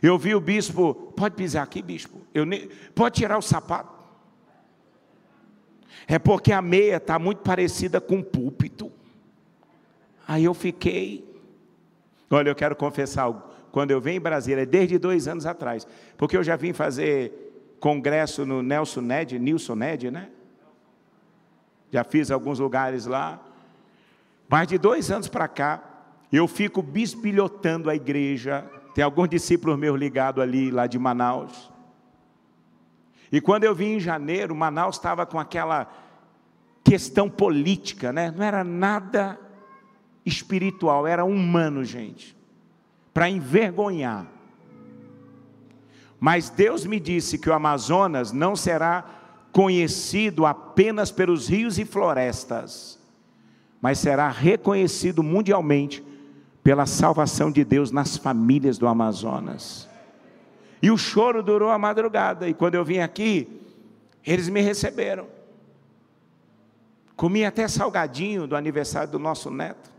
Eu 0.01 0.17
vi 0.17 0.35
o 0.35 0.41
bispo, 0.41 0.93
pode 1.15 1.35
pisar 1.35 1.63
aqui, 1.63 1.81
bispo. 1.81 2.19
Eu 2.33 2.45
ne... 2.45 2.67
Pode 2.93 3.15
tirar 3.15 3.37
o 3.37 3.41
sapato. 3.41 3.93
É 6.07 6.19
porque 6.19 6.51
a 6.51 6.61
meia 6.61 6.97
está 6.97 7.17
muito 7.17 7.41
parecida 7.41 8.01
com 8.01 8.19
o 8.19 8.23
púlpito. 8.23 8.91
Aí 10.27 10.43
eu 10.43 10.53
fiquei. 10.53 11.25
Olha, 12.29 12.49
eu 12.49 12.55
quero 12.55 12.75
confessar 12.75 13.23
algo. 13.23 13.52
Quando 13.73 13.91
eu 13.91 13.99
venho 13.99 14.15
em 14.15 14.21
Brasília, 14.21 14.65
desde 14.65 14.97
dois 14.97 15.27
anos 15.27 15.45
atrás, 15.45 15.85
porque 16.15 16.37
eu 16.37 16.43
já 16.43 16.55
vim 16.55 16.71
fazer 16.71 17.75
congresso 17.81 18.45
no 18.45 18.63
Nelson 18.63 19.01
Ned, 19.01 19.37
Nilson 19.37 19.75
Ned, 19.75 20.09
né? 20.09 20.29
Já 21.91 22.05
fiz 22.05 22.31
alguns 22.31 22.59
lugares 22.59 23.05
lá. 23.05 23.41
Mais 24.47 24.69
de 24.69 24.77
dois 24.77 25.11
anos 25.11 25.27
para 25.27 25.49
cá, 25.49 25.83
eu 26.31 26.47
fico 26.47 26.81
bisbilhotando 26.81 27.89
a 27.89 27.95
igreja 27.95 28.63
tem 28.93 29.03
alguns 29.03 29.29
discípulos 29.29 29.77
meus 29.77 29.97
ligados 29.99 30.41
ali, 30.41 30.69
lá 30.69 30.85
de 30.85 30.99
Manaus. 30.99 31.71
E 33.31 33.41
quando 33.41 33.63
eu 33.63 33.73
vim 33.73 33.95
em 33.95 33.99
janeiro, 33.99 34.55
Manaus 34.55 34.97
estava 34.97 35.25
com 35.25 35.39
aquela 35.39 35.91
questão 36.83 37.27
política, 37.27 38.13
né? 38.13 38.31
Não 38.35 38.43
era 38.43 38.63
nada 38.63 39.39
espiritual, 40.23 41.07
era 41.07 41.25
humano, 41.25 41.83
gente. 41.83 42.37
Para 43.13 43.29
envergonhar. 43.29 44.25
Mas 46.19 46.49
Deus 46.49 46.85
me 46.85 46.99
disse 46.99 47.37
que 47.37 47.49
o 47.49 47.53
Amazonas 47.53 48.31
não 48.31 48.55
será 48.55 49.05
conhecido 49.51 50.45
apenas 50.45 51.11
pelos 51.11 51.47
rios 51.47 51.77
e 51.77 51.85
florestas, 51.85 52.99
mas 53.79 53.99
será 53.99 54.29
reconhecido 54.29 55.21
mundialmente 55.21 56.03
pela 56.63 56.85
salvação 56.85 57.51
de 57.51 57.63
Deus 57.63 57.91
nas 57.91 58.17
famílias 58.17 58.77
do 58.77 58.87
Amazonas. 58.87 59.87
E 60.81 60.89
o 60.89 60.97
choro 60.97 61.43
durou 61.43 61.69
a 61.69 61.77
madrugada, 61.77 62.49
e 62.49 62.53
quando 62.53 62.75
eu 62.75 62.83
vim 62.83 62.99
aqui, 62.99 63.61
eles 64.25 64.49
me 64.49 64.61
receberam. 64.61 65.27
Comi 67.15 67.45
até 67.45 67.67
salgadinho 67.67 68.47
do 68.47 68.55
aniversário 68.55 69.11
do 69.11 69.19
nosso 69.19 69.51
neto. 69.51 69.92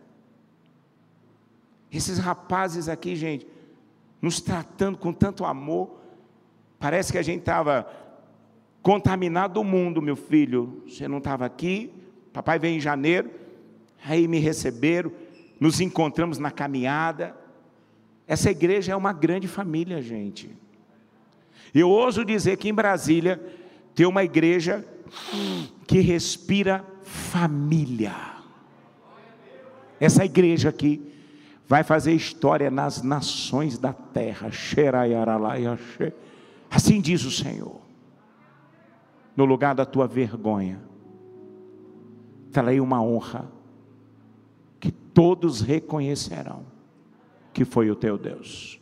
Esses 1.94 2.18
rapazes 2.18 2.88
aqui, 2.88 3.14
gente, 3.14 3.46
nos 4.20 4.40
tratando 4.40 4.98
com 4.98 5.12
tanto 5.12 5.44
amor. 5.44 6.00
Parece 6.76 7.12
que 7.12 7.18
a 7.18 7.22
gente 7.22 7.38
estava 7.40 7.88
contaminado 8.83 9.54
do 9.54 9.64
mundo, 9.64 10.02
meu 10.02 10.16
filho. 10.16 10.83
Você 10.88 11.07
não 11.07 11.18
estava 11.18 11.46
aqui, 11.46 11.92
papai 12.33 12.59
veio 12.59 12.76
em 12.76 12.80
janeiro, 12.80 13.30
aí 14.04 14.26
me 14.26 14.40
receberam, 14.40 15.12
nos 15.61 15.80
encontramos 15.80 16.37
na 16.37 16.50
caminhada. 16.50 17.37
Essa 18.26 18.50
igreja 18.50 18.92
é 18.92 18.96
uma 18.96 19.12
grande 19.12 19.46
família, 19.46 20.02
gente. 20.02 20.50
Eu 21.72 21.88
ouso 21.88 22.24
dizer 22.24 22.57
que 22.57 22.68
em 22.68 22.74
Brasília 22.74 23.40
tem 23.94 24.04
uma 24.04 24.24
igreja 24.24 24.85
que 25.87 26.00
respira 26.00 26.85
família. 27.04 28.14
Essa 30.00 30.24
igreja 30.24 30.70
aqui 30.70 31.13
vai 31.66 31.83
fazer 31.83 32.12
história 32.12 32.70
nas 32.70 33.03
nações 33.03 33.79
da 33.79 33.92
terra. 33.92 34.50
Assim 36.70 37.00
diz 37.00 37.24
o 37.24 37.31
Senhor. 37.31 37.81
No 39.37 39.44
lugar 39.44 39.74
da 39.74 39.85
tua 39.85 40.07
vergonha, 40.07 40.81
trarei 42.53 42.81
uma 42.81 43.03
honra 43.03 43.50
que 44.79 44.92
todos 44.92 45.61
reconhecerão 45.61 46.64
que 47.53 47.64
foi 47.64 47.90
o 47.90 47.96
teu 47.96 48.18
Deus. 48.18 48.81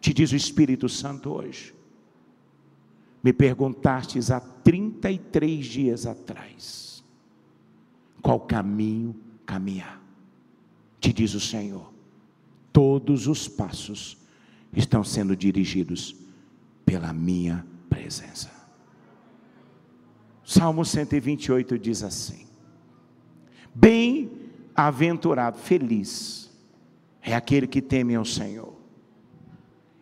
Te 0.00 0.14
diz 0.14 0.32
o 0.32 0.36
Espírito 0.36 0.88
Santo 0.88 1.32
hoje. 1.32 1.74
Me 3.22 3.32
perguntastes 3.32 4.30
há 4.30 4.38
33 4.40 5.66
dias 5.66 6.06
atrás 6.06 7.04
qual 8.22 8.40
caminho 8.40 9.16
caminhar 9.44 10.05
te 11.00 11.12
diz 11.12 11.34
o 11.34 11.40
Senhor, 11.40 11.92
todos 12.72 13.26
os 13.26 13.48
passos 13.48 14.16
estão 14.72 15.02
sendo 15.02 15.36
dirigidos 15.36 16.14
pela 16.84 17.12
minha 17.12 17.66
presença. 17.88 18.50
Salmo 20.44 20.84
128 20.84 21.78
diz 21.78 22.02
assim: 22.02 22.46
Bem-aventurado, 23.74 25.58
feliz 25.58 26.50
é 27.20 27.34
aquele 27.34 27.66
que 27.66 27.82
teme 27.82 28.14
ao 28.14 28.24
Senhor 28.24 28.76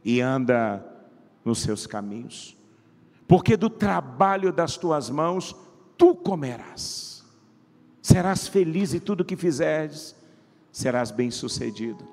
e 0.05 0.21
anda 0.21 0.85
nos 1.45 1.61
seus 1.61 1.87
caminhos, 1.87 2.57
porque 3.27 3.57
do 3.57 3.71
trabalho 3.71 4.53
das 4.53 4.77
tuas 4.77 5.09
mãos 5.09 5.57
tu 5.97 6.15
comerás, 6.15 7.25
serás 8.03 8.47
feliz 8.47 8.93
em 8.93 9.01
tudo 9.01 9.25
que 9.25 9.37
fizeres 9.37 10.15
serás 10.75 11.13
bem-sucedido. 11.13 12.05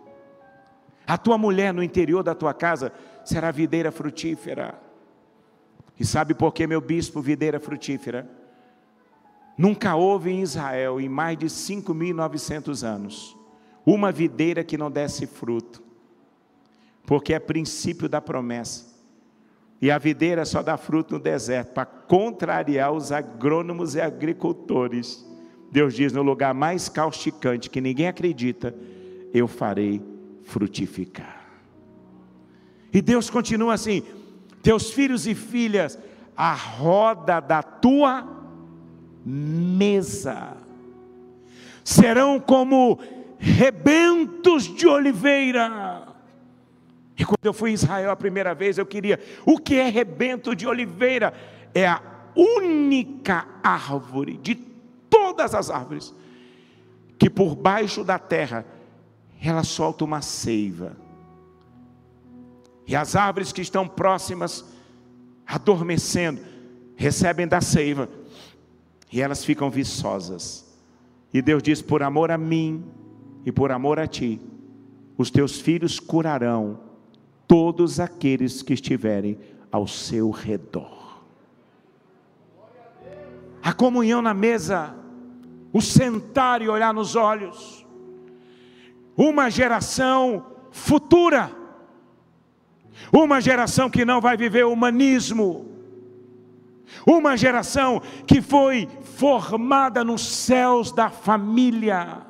A 1.07 1.17
tua 1.17 1.35
mulher 1.35 1.73
no 1.73 1.81
interior 1.81 2.21
da 2.21 2.35
tua 2.35 2.53
casa 2.53 2.93
será 3.25 3.49
videira 3.49 3.91
frutífera. 3.91 4.79
E 5.99 6.05
sabe 6.05 6.35
por 6.35 6.53
que, 6.53 6.67
meu 6.67 6.79
bispo, 6.79 7.21
videira 7.21 7.59
frutífera? 7.59 8.29
Nunca 9.57 9.95
houve 9.95 10.29
em 10.29 10.41
Israel, 10.41 11.01
em 11.01 11.09
mais 11.09 11.39
de 11.39 11.47
5.900 11.47 12.87
anos, 12.87 13.35
uma 13.83 14.11
videira 14.11 14.63
que 14.63 14.77
não 14.77 14.91
desse 14.91 15.25
fruto, 15.25 15.81
porque 17.03 17.33
é 17.33 17.39
princípio 17.39 18.07
da 18.07 18.21
promessa. 18.21 18.91
E 19.81 19.89
a 19.89 19.97
videira 19.97 20.45
só 20.45 20.61
dá 20.61 20.77
fruto 20.77 21.15
no 21.15 21.19
deserto, 21.19 21.73
para 21.73 21.85
contrariar 21.85 22.91
os 22.91 23.11
agrônomos 23.11 23.95
e 23.95 24.01
agricultores 24.01 25.30
Deus 25.71 25.93
diz: 25.93 26.11
no 26.11 26.21
lugar 26.21 26.53
mais 26.53 26.89
causticante, 26.89 27.69
que 27.69 27.79
ninguém 27.79 28.07
acredita, 28.07 28.75
eu 29.33 29.47
farei 29.47 30.01
frutificar. 30.43 31.41
E 32.93 33.01
Deus 33.01 33.29
continua 33.29 33.73
assim: 33.73 34.03
teus 34.61 34.91
filhos 34.91 35.25
e 35.25 35.33
filhas, 35.33 35.97
a 36.35 36.53
roda 36.53 37.39
da 37.39 37.63
tua 37.63 38.27
mesa 39.25 40.57
serão 41.83 42.39
como 42.39 42.99
rebentos 43.39 44.63
de 44.63 44.87
oliveira. 44.87 46.07
E 47.17 47.23
quando 47.23 47.45
eu 47.45 47.53
fui 47.53 47.71
em 47.71 47.73
Israel 47.73 48.11
a 48.11 48.15
primeira 48.15 48.53
vez, 48.53 48.77
eu 48.77 48.85
queria, 48.85 49.19
o 49.45 49.57
que 49.57 49.75
é 49.75 49.89
rebento 49.89 50.55
de 50.55 50.67
oliveira? 50.67 51.33
É 51.73 51.87
a 51.87 52.01
única 52.35 53.47
árvore 53.63 54.37
de 54.37 54.70
todas 55.11 55.53
as 55.53 55.69
árvores, 55.69 56.15
que 57.19 57.29
por 57.29 57.55
baixo 57.55 58.03
da 58.03 58.17
terra 58.17 58.65
ela 59.43 59.63
solta 59.63 60.05
uma 60.05 60.21
seiva. 60.21 60.95
E 62.87 62.95
as 62.95 63.15
árvores 63.15 63.51
que 63.51 63.61
estão 63.61 63.87
próximas, 63.87 64.65
adormecendo, 65.45 66.41
recebem 66.95 67.47
da 67.47 67.59
seiva, 67.61 68.09
e 69.11 69.21
elas 69.21 69.43
ficam 69.43 69.69
viçosas. 69.69 70.65
E 71.33 71.41
Deus 71.41 71.61
diz: 71.61 71.81
por 71.81 72.01
amor 72.01 72.31
a 72.31 72.37
mim 72.37 72.83
e 73.45 73.51
por 73.51 73.71
amor 73.71 73.99
a 73.99 74.07
ti, 74.07 74.39
os 75.17 75.29
teus 75.29 75.59
filhos 75.59 75.99
curarão 75.99 76.79
todos 77.47 77.99
aqueles 77.99 78.61
que 78.61 78.73
estiverem 78.73 79.37
ao 79.71 79.87
seu 79.87 80.29
redor. 80.31 81.21
A 83.61 83.73
comunhão 83.73 84.21
na 84.21 84.33
mesa 84.33 84.95
o 85.73 85.81
sentar 85.81 86.61
e 86.61 86.69
olhar 86.69 86.93
nos 86.93 87.15
olhos. 87.15 87.85
Uma 89.15 89.49
geração 89.49 90.45
futura, 90.71 91.51
uma 93.11 93.41
geração 93.41 93.89
que 93.89 94.05
não 94.05 94.21
vai 94.21 94.37
viver 94.37 94.65
o 94.65 94.73
humanismo, 94.73 95.69
uma 97.05 97.35
geração 97.37 98.01
que 98.25 98.41
foi 98.41 98.87
formada 99.15 100.03
nos 100.03 100.25
céus 100.25 100.91
da 100.91 101.09
família, 101.09 102.25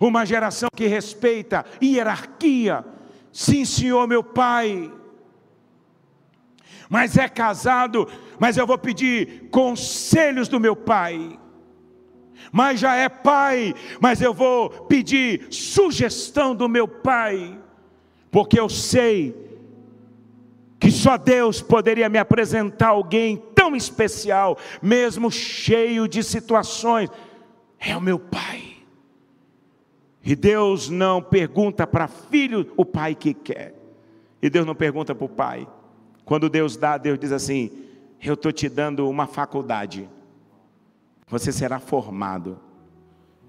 uma 0.00 0.24
geração 0.24 0.68
que 0.74 0.86
respeita 0.86 1.64
hierarquia, 1.82 2.84
sim, 3.32 3.64
senhor, 3.64 4.06
meu 4.06 4.22
pai, 4.22 4.92
mas 6.88 7.18
é 7.18 7.28
casado, 7.28 8.08
mas 8.38 8.56
eu 8.56 8.66
vou 8.66 8.78
pedir 8.78 9.48
conselhos 9.50 10.48
do 10.48 10.60
meu 10.60 10.76
pai. 10.76 11.38
Mas 12.52 12.80
já 12.80 12.94
é 12.94 13.08
pai, 13.08 13.74
mas 14.00 14.20
eu 14.20 14.32
vou 14.32 14.70
pedir 14.70 15.48
sugestão 15.50 16.54
do 16.54 16.68
meu 16.68 16.86
pai, 16.86 17.58
porque 18.30 18.58
eu 18.58 18.68
sei 18.68 19.34
que 20.78 20.90
só 20.90 21.16
Deus 21.16 21.60
poderia 21.60 22.08
me 22.08 22.18
apresentar 22.18 22.88
alguém 22.88 23.36
tão 23.54 23.74
especial, 23.74 24.56
mesmo 24.80 25.30
cheio 25.30 26.06
de 26.06 26.22
situações. 26.22 27.10
É 27.80 27.96
o 27.96 28.00
meu 28.00 28.18
pai. 28.18 28.76
E 30.24 30.36
Deus 30.36 30.88
não 30.88 31.22
pergunta 31.22 31.86
para 31.86 32.06
filho 32.06 32.72
o 32.76 32.84
pai 32.84 33.14
que 33.14 33.34
quer. 33.34 33.74
E 34.40 34.48
Deus 34.48 34.66
não 34.66 34.74
pergunta 34.74 35.14
para 35.14 35.24
o 35.24 35.28
pai. 35.28 35.66
Quando 36.24 36.48
Deus 36.48 36.76
dá, 36.76 36.96
Deus 36.96 37.18
diz 37.18 37.32
assim: 37.32 37.87
Eu 38.20 38.34
estou 38.34 38.52
te 38.52 38.68
dando 38.68 39.08
uma 39.08 39.26
faculdade. 39.26 40.08
Você 41.28 41.52
será 41.52 41.78
formado, 41.78 42.58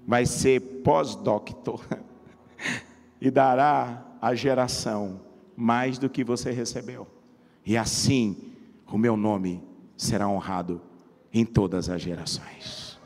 vai 0.06 0.26
ser 0.26 0.60
pós-doctor 0.82 1.84
e 3.20 3.30
dará 3.30 4.04
à 4.20 4.34
geração 4.34 5.20
mais 5.56 5.98
do 5.98 6.08
que 6.08 6.22
você 6.22 6.50
recebeu. 6.50 7.06
E 7.64 7.76
assim 7.76 8.54
o 8.86 8.98
meu 8.98 9.16
nome 9.16 9.62
será 9.96 10.28
honrado 10.28 10.80
em 11.32 11.44
todas 11.44 11.88
as 11.88 12.02
gerações. 12.02 12.98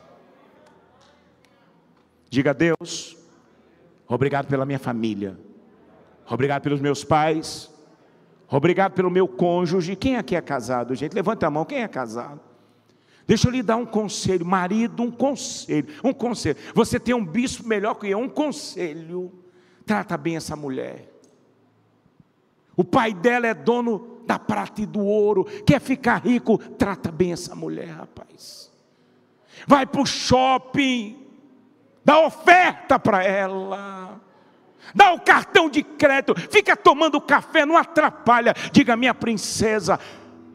Diga 2.29 2.51
a 2.51 2.53
Deus, 2.53 3.17
obrigado 4.07 4.47
pela 4.47 4.65
minha 4.65 4.79
família, 4.79 5.39
obrigado 6.29 6.63
pelos 6.63 6.81
meus 6.81 7.03
pais, 7.03 7.71
Obrigado 8.49 8.93
pelo 8.93 9.09
meu 9.09 9.27
cônjuge. 9.27 9.95
Quem 9.95 10.17
aqui 10.17 10.35
é 10.35 10.41
casado, 10.41 10.93
gente? 10.95 11.13
Levanta 11.13 11.47
a 11.47 11.49
mão. 11.49 11.65
Quem 11.65 11.81
é 11.81 11.87
casado? 11.87 12.39
Deixa 13.27 13.47
eu 13.47 13.51
lhe 13.51 13.63
dar 13.63 13.77
um 13.77 13.85
conselho, 13.85 14.45
marido, 14.45 15.01
um 15.01 15.09
conselho, 15.09 15.87
um 16.03 16.13
conselho. 16.13 16.57
Você 16.75 16.99
tem 16.99 17.15
um 17.15 17.25
bispo 17.25 17.67
melhor 17.67 17.95
que 17.95 18.07
eu, 18.07 18.19
um 18.19 18.29
conselho. 18.29 19.31
Trata 19.85 20.15
bem 20.15 20.35
essa 20.35 20.55
mulher. 20.55 21.11
O 22.75 22.83
pai 22.83 23.13
dela 23.13 23.47
é 23.47 23.53
dono 23.53 24.19
da 24.25 24.37
prata 24.37 24.81
e 24.81 24.85
do 24.85 25.01
ouro, 25.01 25.45
quer 25.65 25.79
ficar 25.79 26.25
rico, 26.25 26.57
trata 26.57 27.11
bem 27.11 27.31
essa 27.31 27.55
mulher, 27.55 27.89
rapaz. 27.89 28.71
Vai 29.67 29.85
para 29.85 30.01
o 30.01 30.05
shopping, 30.05 31.17
dá 32.03 32.25
oferta 32.25 32.99
para 32.99 33.23
ela. 33.23 34.19
Dá 34.93 35.13
o 35.13 35.19
cartão 35.19 35.69
de 35.69 35.83
crédito, 35.83 36.35
fica 36.51 36.75
tomando 36.75 37.19
café, 37.19 37.65
não 37.65 37.77
atrapalha. 37.77 38.53
Diga, 38.71 38.95
minha 38.95 39.13
princesa, 39.13 39.99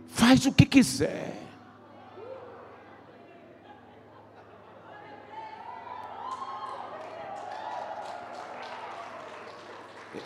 faz 0.09 0.47
o 0.47 0.53
que 0.53 0.67
quiser. 0.67 1.41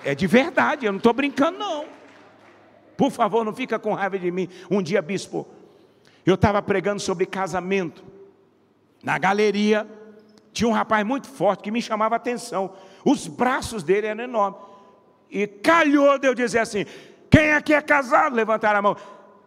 É 0.04 0.14
de 0.14 0.26
verdade, 0.26 0.84
eu 0.84 0.92
não 0.92 0.98
estou 0.98 1.12
brincando, 1.12 1.58
não. 1.58 1.86
Por 2.96 3.10
favor, 3.10 3.44
não 3.44 3.54
fica 3.54 3.78
com 3.78 3.94
raiva 3.94 4.18
de 4.18 4.30
mim. 4.30 4.48
Um 4.70 4.82
dia, 4.82 5.00
bispo, 5.02 5.48
eu 6.24 6.34
estava 6.34 6.60
pregando 6.62 7.00
sobre 7.00 7.26
casamento. 7.26 8.04
Na 9.02 9.18
galeria, 9.18 9.86
tinha 10.52 10.68
um 10.68 10.72
rapaz 10.72 11.04
muito 11.04 11.28
forte 11.28 11.62
que 11.62 11.70
me 11.70 11.82
chamava 11.82 12.14
a 12.14 12.16
atenção. 12.16 12.74
Os 13.04 13.26
braços 13.26 13.82
dele 13.82 14.06
eram 14.06 14.24
enormes. 14.24 14.60
E 15.30 15.46
calhou 15.46 16.18
de 16.18 16.26
eu 16.26 16.34
dizer 16.34 16.60
assim: 16.60 16.86
quem 17.30 17.52
aqui 17.52 17.74
é 17.74 17.80
casado? 17.80 18.34
Levantaram 18.34 18.78
a 18.78 18.82
mão. 18.82 18.96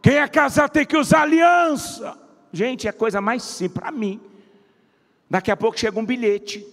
Quem 0.01 0.17
é 0.17 0.27
casado 0.27 0.71
tem 0.71 0.85
que 0.85 0.97
usar 0.97 1.23
aliança. 1.23 2.17
Gente, 2.51 2.87
é 2.87 2.91
coisa 2.91 3.19
mais 3.19 3.43
simples 3.43 3.81
para 3.81 3.91
mim. 3.91 4.21
Daqui 5.29 5.51
a 5.51 5.57
pouco 5.57 5.79
chega 5.79 5.99
um 5.99 6.05
bilhete. 6.05 6.65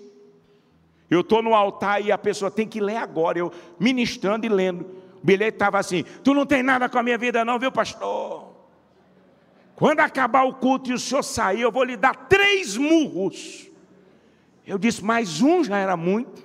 Eu 1.10 1.20
estou 1.20 1.42
no 1.42 1.54
altar 1.54 2.04
e 2.04 2.10
a 2.12 2.18
pessoa 2.18 2.50
tem 2.50 2.66
que 2.66 2.80
ler 2.80 2.96
agora. 2.96 3.38
Eu 3.38 3.52
ministrando 3.78 4.46
e 4.46 4.48
lendo. 4.48 4.82
O 5.22 5.24
bilhete 5.24 5.56
estava 5.56 5.78
assim: 5.78 6.04
Tu 6.22 6.34
não 6.34 6.44
tem 6.44 6.62
nada 6.62 6.88
com 6.88 6.98
a 6.98 7.02
minha 7.02 7.18
vida, 7.18 7.44
não, 7.44 7.58
viu, 7.58 7.72
pastor? 7.72 8.54
Quando 9.76 10.00
acabar 10.00 10.44
o 10.44 10.54
culto 10.54 10.90
e 10.90 10.94
o 10.94 10.98
senhor 10.98 11.22
sair, 11.22 11.62
eu 11.62 11.72
vou 11.72 11.84
lhe 11.84 11.96
dar 11.96 12.14
três 12.14 12.76
murros. 12.76 13.68
Eu 14.66 14.78
disse, 14.78 15.04
mais 15.04 15.42
um 15.42 15.64
já 15.64 15.76
era 15.76 15.96
muito. 15.96 16.43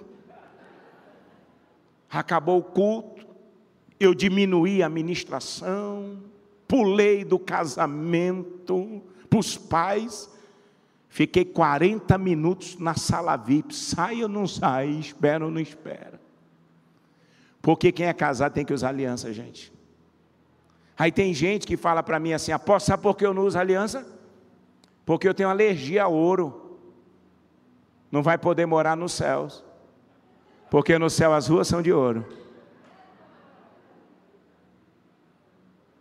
Acabou 2.10 2.60
o 2.60 2.64
culto, 2.64 3.28
eu 4.00 4.14
diminuí 4.14 4.82
a 4.82 4.90
ministração, 4.90 6.18
pulei 6.68 7.24
do 7.24 7.38
casamento 7.38 9.02
para 9.30 9.40
os 9.40 9.58
pais, 9.58 10.30
fiquei 11.08 11.46
40 11.46 12.18
minutos 12.18 12.78
na 12.78 12.96
sala 12.96 13.36
VIP. 13.36 13.76
Sai 13.76 14.24
ou 14.24 14.30
não 14.30 14.48
sai? 14.48 14.90
Espera 14.90 15.46
ou 15.46 15.52
não 15.52 15.60
espera? 15.60 16.20
Porque 17.62 17.92
quem 17.92 18.06
é 18.06 18.14
casado 18.14 18.54
tem 18.54 18.66
que 18.66 18.74
usar 18.74 18.90
aliança, 18.90 19.32
gente. 19.34 19.72
Aí 20.98 21.12
tem 21.12 21.34
gente 21.34 21.68
que 21.68 21.78
fala 21.78 22.02
para 22.02 22.20
mim 22.20 22.34
assim: 22.34 22.52
apóstolo, 22.52 22.88
sabe 22.88 23.04
por 23.04 23.16
que 23.16 23.26
eu 23.26 23.34
não 23.34 23.44
uso 23.44 23.58
aliança? 23.60 24.06
Porque 25.06 25.28
eu 25.28 25.34
tenho 25.34 25.50
alergia 25.50 26.04
a 26.04 26.08
ouro. 26.08 26.80
Não 28.12 28.24
vai 28.24 28.38
poder 28.38 28.66
morar 28.66 28.98
nos 28.98 29.14
céus. 29.14 29.64
Porque 30.70 30.98
no 31.00 31.10
céu 31.10 31.34
as 31.34 31.48
ruas 31.48 31.68
são 31.68 31.82
de 31.82 31.92
ouro. 31.92 32.26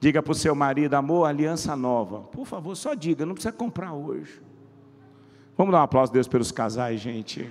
Diga 0.01 0.23
para 0.23 0.33
o 0.33 0.35
seu 0.35 0.55
marido, 0.55 0.95
amor, 0.95 1.25
aliança 1.25 1.75
nova. 1.75 2.21
Por 2.21 2.47
favor, 2.47 2.77
só 2.77 2.95
diga, 2.95 3.27
não 3.27 3.35
precisa 3.35 3.53
comprar 3.53 3.93
hoje. 3.93 4.41
Vamos 5.57 5.73
dar 5.73 5.81
um 5.81 5.83
aplauso 5.83 6.13
a 6.13 6.15
Deus 6.15 6.29
pelos 6.29 6.53
casais, 6.53 7.01
gente. 7.01 7.51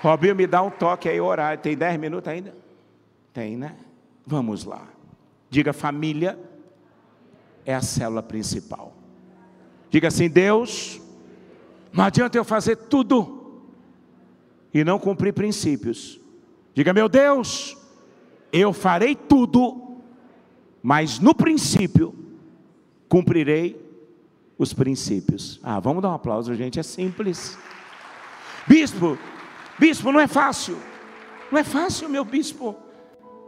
Robinho, 0.00 0.34
me 0.34 0.46
dá 0.46 0.62
um 0.62 0.70
toque 0.70 1.08
aí, 1.08 1.20
horário. 1.20 1.60
Tem 1.60 1.76
10 1.76 2.00
minutos 2.00 2.28
ainda? 2.28 2.54
Tem, 3.34 3.56
né? 3.56 3.76
Vamos 4.26 4.64
lá. 4.64 4.88
Diga: 5.50 5.74
família 5.74 6.38
é 7.66 7.74
a 7.74 7.82
célula 7.82 8.22
principal. 8.22 8.94
Diga 9.90 10.08
assim: 10.08 10.30
Deus, 10.30 10.98
não 11.92 12.04
adianta 12.04 12.38
eu 12.38 12.44
fazer 12.44 12.76
tudo 12.76 13.62
e 14.72 14.84
não 14.84 14.98
cumprir 14.98 15.32
princípios. 15.32 16.20
Diga: 16.74 16.92
meu 16.92 17.08
Deus, 17.08 17.76
eu 18.52 18.72
farei 18.72 19.14
tudo, 19.14 19.98
mas 20.82 21.18
no 21.18 21.34
princípio 21.34 22.14
cumprirei 23.08 23.80
os 24.56 24.72
princípios. 24.72 25.58
Ah, 25.62 25.80
vamos 25.80 26.02
dar 26.02 26.10
um 26.10 26.14
aplauso, 26.14 26.54
gente, 26.54 26.78
é 26.78 26.82
simples. 26.82 27.58
Bispo, 28.66 29.18
bispo, 29.78 30.12
não 30.12 30.20
é 30.20 30.26
fácil. 30.26 30.78
Não 31.50 31.58
é 31.58 31.64
fácil, 31.64 32.08
meu 32.08 32.24
bispo. 32.24 32.76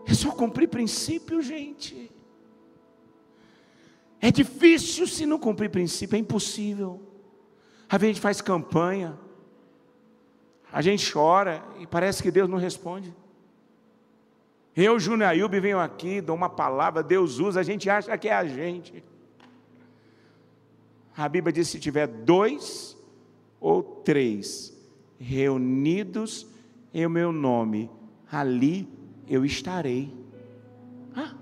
É 0.06 0.14
só 0.14 0.32
cumprir 0.32 0.68
princípio, 0.68 1.40
gente. 1.40 2.10
É 4.20 4.30
difícil 4.30 5.06
se 5.06 5.26
não 5.26 5.38
cumprir 5.38 5.68
princípio, 5.70 6.16
é 6.16 6.18
impossível. 6.18 7.11
Às 7.92 8.00
vezes 8.00 8.12
a 8.12 8.14
gente 8.14 8.22
faz 8.22 8.40
campanha, 8.40 9.18
a 10.72 10.80
gente 10.80 11.12
chora 11.12 11.62
e 11.78 11.86
parece 11.86 12.22
que 12.22 12.30
Deus 12.30 12.48
não 12.48 12.56
responde. 12.56 13.14
Eu, 14.74 14.98
Júnior 14.98 15.28
Ayub, 15.28 15.60
venho 15.60 15.78
aqui, 15.78 16.22
dou 16.22 16.34
uma 16.34 16.48
palavra, 16.48 17.02
Deus 17.02 17.38
usa, 17.38 17.60
a 17.60 17.62
gente 17.62 17.90
acha 17.90 18.16
que 18.16 18.30
é 18.30 18.32
a 18.32 18.46
gente. 18.46 19.04
A 21.14 21.28
Bíblia 21.28 21.52
diz: 21.52 21.68
se 21.68 21.78
tiver 21.78 22.06
dois 22.06 22.96
ou 23.60 23.82
três 23.82 24.74
reunidos 25.20 26.46
em 26.94 27.06
meu 27.08 27.30
nome, 27.30 27.90
ali 28.30 28.88
eu 29.28 29.44
estarei. 29.44 30.16
Ah. 31.14 31.34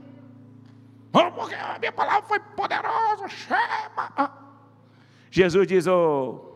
Porque 1.13 1.55
a 1.55 1.79
minha 1.79 1.93
palavra 1.93 2.23
foi 2.23 2.41
poderosa, 2.41 3.29
chama. 3.29 4.13
Ah. 4.17 4.50
Jesus 5.31 5.67
diz: 5.67 5.87
Ô 5.87 5.93
oh, 5.93 6.51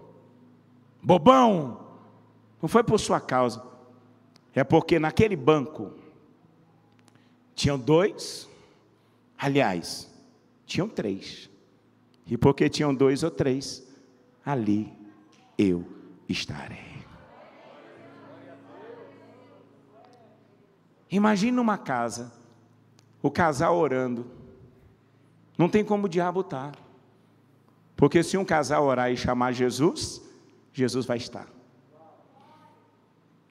bobão, 1.03 1.81
não 2.61 2.69
foi 2.69 2.83
por 2.83 2.99
sua 2.99 3.21
causa, 3.21 3.63
é 4.55 4.65
porque 4.65 4.99
naquele 4.99 5.37
banco 5.37 5.93
tinham 7.55 7.79
dois, 7.79 8.49
aliás, 9.39 10.11
tinham 10.67 10.89
três, 10.89 11.49
e 12.27 12.37
porque 12.37 12.69
tinham 12.69 12.95
dois 12.95 13.23
ou 13.23 13.31
três, 13.31 13.87
ali 14.45 14.93
eu 15.57 15.85
estarei. 16.29 16.95
Imagina 21.11 21.61
uma 21.61 21.79
casa, 21.79 22.33
o 23.23 23.31
casal 23.31 23.77
orando. 23.77 24.27
Não 25.57 25.69
tem 25.69 25.85
como 25.85 26.07
o 26.07 26.09
diabo 26.09 26.41
estar. 26.41 26.73
Porque 27.97 28.23
se 28.23 28.37
um 28.37 28.45
casal 28.45 28.85
orar 28.85 29.11
e 29.11 29.17
chamar 29.17 29.53
Jesus, 29.53 30.21
Jesus 30.73 31.07
vai 31.07 31.17
estar. 31.17 31.47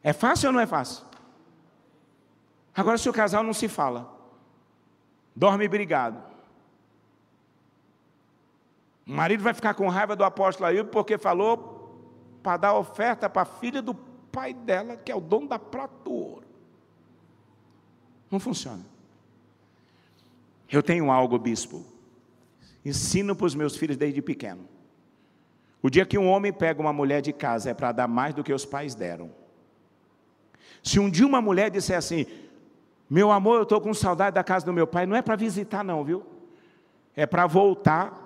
É 0.03 0.12
fácil 0.12 0.47
ou 0.47 0.53
não 0.53 0.60
é 0.60 0.67
fácil? 0.67 1.06
Agora, 2.75 2.97
se 2.97 3.08
o 3.08 3.13
casal 3.13 3.43
não 3.43 3.53
se 3.53 3.67
fala, 3.69 4.12
dorme 5.36 5.67
brigado. 5.67 6.21
O 9.08 9.12
marido 9.12 9.43
vai 9.43 9.53
ficar 9.53 9.73
com 9.73 9.88
raiva 9.88 10.15
do 10.15 10.23
apóstolo 10.23 10.67
aí 10.67 10.84
porque 10.84 11.17
falou 11.17 11.73
para 12.41 12.58
dar 12.58 12.73
oferta 12.73 13.29
para 13.29 13.43
a 13.43 13.45
filha 13.45 13.82
do 13.82 13.93
pai 13.93 14.53
dela, 14.53 14.97
que 14.97 15.12
é 15.12 15.15
o 15.15 15.21
dono 15.21 15.47
da 15.47 15.60
prata 15.60 15.93
do 16.03 16.12
ouro. 16.12 16.47
Não 18.29 18.39
funciona. 18.39 18.84
Eu 20.69 20.82
tenho 20.82 21.12
algo, 21.12 21.38
bispo. 21.38 21.86
Ensino 22.86 23.36
para 23.36 23.46
os 23.46 23.56
meus 23.56 23.76
filhos 23.76 23.98
desde 23.98 24.22
pequeno. 24.22 24.67
O 25.82 25.89
dia 25.89 26.06
que 26.06 26.17
um 26.17 26.28
homem 26.28 26.52
pega 26.52 26.82
uma 26.82 26.93
mulher 26.93 27.22
de 27.22 27.34
casa 27.34 27.69
é 27.69 27.74
para 27.74 27.91
dar 27.91 28.08
mais 28.08 28.34
do 28.34 28.43
que 28.43 28.54
os 28.54 28.65
pais 28.65 28.96
deram. 28.96 29.32
Se 30.82 31.00
um 31.00 31.10
dia 31.10 31.26
uma 31.26 31.41
mulher 31.41 31.69
disser 31.69 31.98
assim, 31.98 32.26
meu 33.10 33.32
amor, 33.32 33.58
eu 33.58 33.63
estou 33.63 33.80
com 33.80 33.93
saudade 33.93 34.36
da 34.36 34.43
casa 34.43 34.65
do 34.65 34.74
meu 34.74 34.88
pai, 34.88 35.06
não 35.06 35.15
é 35.15 35.22
para 35.22 35.36
visitar, 35.36 35.84
não, 35.84 36.04
viu? 36.04 36.24
É 37.15 37.26
para 37.26 37.46
voltar. 37.46 38.19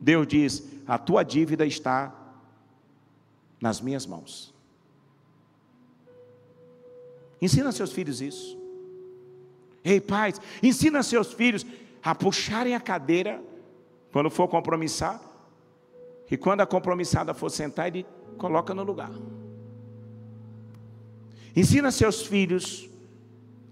Deus 0.00 0.26
diz: 0.26 0.62
a 0.86 0.96
tua 0.98 1.22
dívida 1.22 1.66
está 1.66 2.14
nas 3.60 3.80
minhas 3.80 4.06
mãos. 4.06 4.54
Ensina 7.40 7.72
seus 7.72 7.92
filhos 7.92 8.20
isso. 8.20 8.58
Ei, 9.82 10.00
pais, 10.00 10.40
ensina 10.62 11.02
seus 11.02 11.32
filhos 11.32 11.66
a 12.02 12.14
puxarem 12.14 12.74
a 12.74 12.80
cadeira 12.80 13.42
quando 14.12 14.30
for 14.30 14.48
compromissar. 14.48 15.20
E 16.30 16.36
quando 16.36 16.60
a 16.60 16.66
compromissada 16.66 17.34
for 17.34 17.50
sentar, 17.50 17.88
ele 17.88 18.06
coloca 18.38 18.72
no 18.72 18.84
lugar. 18.84 19.10
Ensina 21.54 21.90
seus 21.90 22.22
filhos 22.22 22.88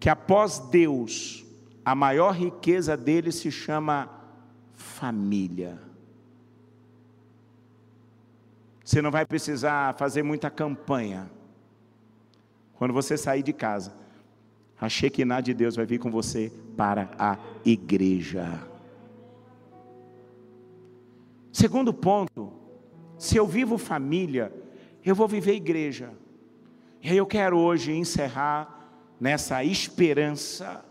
que 0.00 0.08
após 0.08 0.58
Deus, 0.58 1.44
a 1.84 1.94
maior 1.94 2.32
riqueza 2.32 2.96
deles 2.96 3.36
se 3.36 3.50
chama 3.50 4.10
família. 4.74 5.78
Você 8.84 9.00
não 9.02 9.10
vai 9.10 9.24
precisar 9.24 9.94
fazer 9.94 10.22
muita 10.22 10.50
campanha. 10.50 11.30
Quando 12.74 12.94
você 12.94 13.16
sair 13.16 13.42
de 13.42 13.52
casa, 13.52 13.94
a 14.80 14.88
Shekinah 14.88 15.40
de 15.40 15.52
Deus 15.52 15.76
vai 15.76 15.84
vir 15.84 15.98
com 15.98 16.10
você 16.10 16.52
para 16.76 17.10
a 17.18 17.36
igreja. 17.64 18.67
Segundo 21.58 21.92
ponto, 21.92 22.52
se 23.18 23.36
eu 23.36 23.44
vivo 23.44 23.78
família, 23.78 24.54
eu 25.04 25.12
vou 25.12 25.26
viver 25.26 25.54
igreja. 25.54 26.16
E 27.02 27.10
aí 27.10 27.16
eu 27.16 27.26
quero 27.26 27.58
hoje 27.58 27.90
encerrar 27.90 28.88
nessa 29.18 29.64
esperança, 29.64 30.84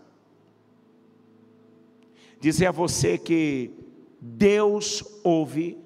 dizer 2.41 2.65
a 2.65 2.71
você 2.71 3.17
que 3.17 3.71
Deus 4.19 5.01
ouve 5.23 5.77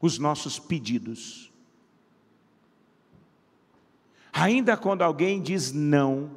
os 0.00 0.18
nossos 0.18 0.58
pedidos. 0.58 1.52
Ainda 4.32 4.78
quando 4.78 5.02
alguém 5.02 5.42
diz 5.42 5.72
não, 5.74 6.30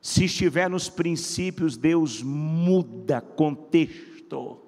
se 0.00 0.24
estiver 0.24 0.68
nos 0.68 0.88
princípios, 0.88 1.76
Deus 1.76 2.20
muda 2.24 3.20
contexto. 3.20 4.61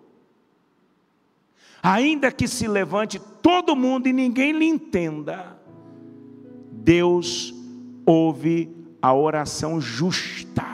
Ainda 1.86 2.32
que 2.32 2.48
se 2.48 2.66
levante 2.66 3.20
todo 3.42 3.76
mundo 3.76 4.06
e 4.06 4.12
ninguém 4.14 4.52
lhe 4.52 4.64
entenda, 4.64 5.54
Deus 6.72 7.54
ouve 8.06 8.74
a 9.02 9.12
oração 9.12 9.78
justa. 9.78 10.64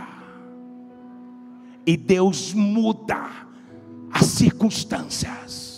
E 1.84 1.96
Deus 1.96 2.54
muda 2.54 3.28
as 4.12 4.26
circunstâncias. 4.26 5.69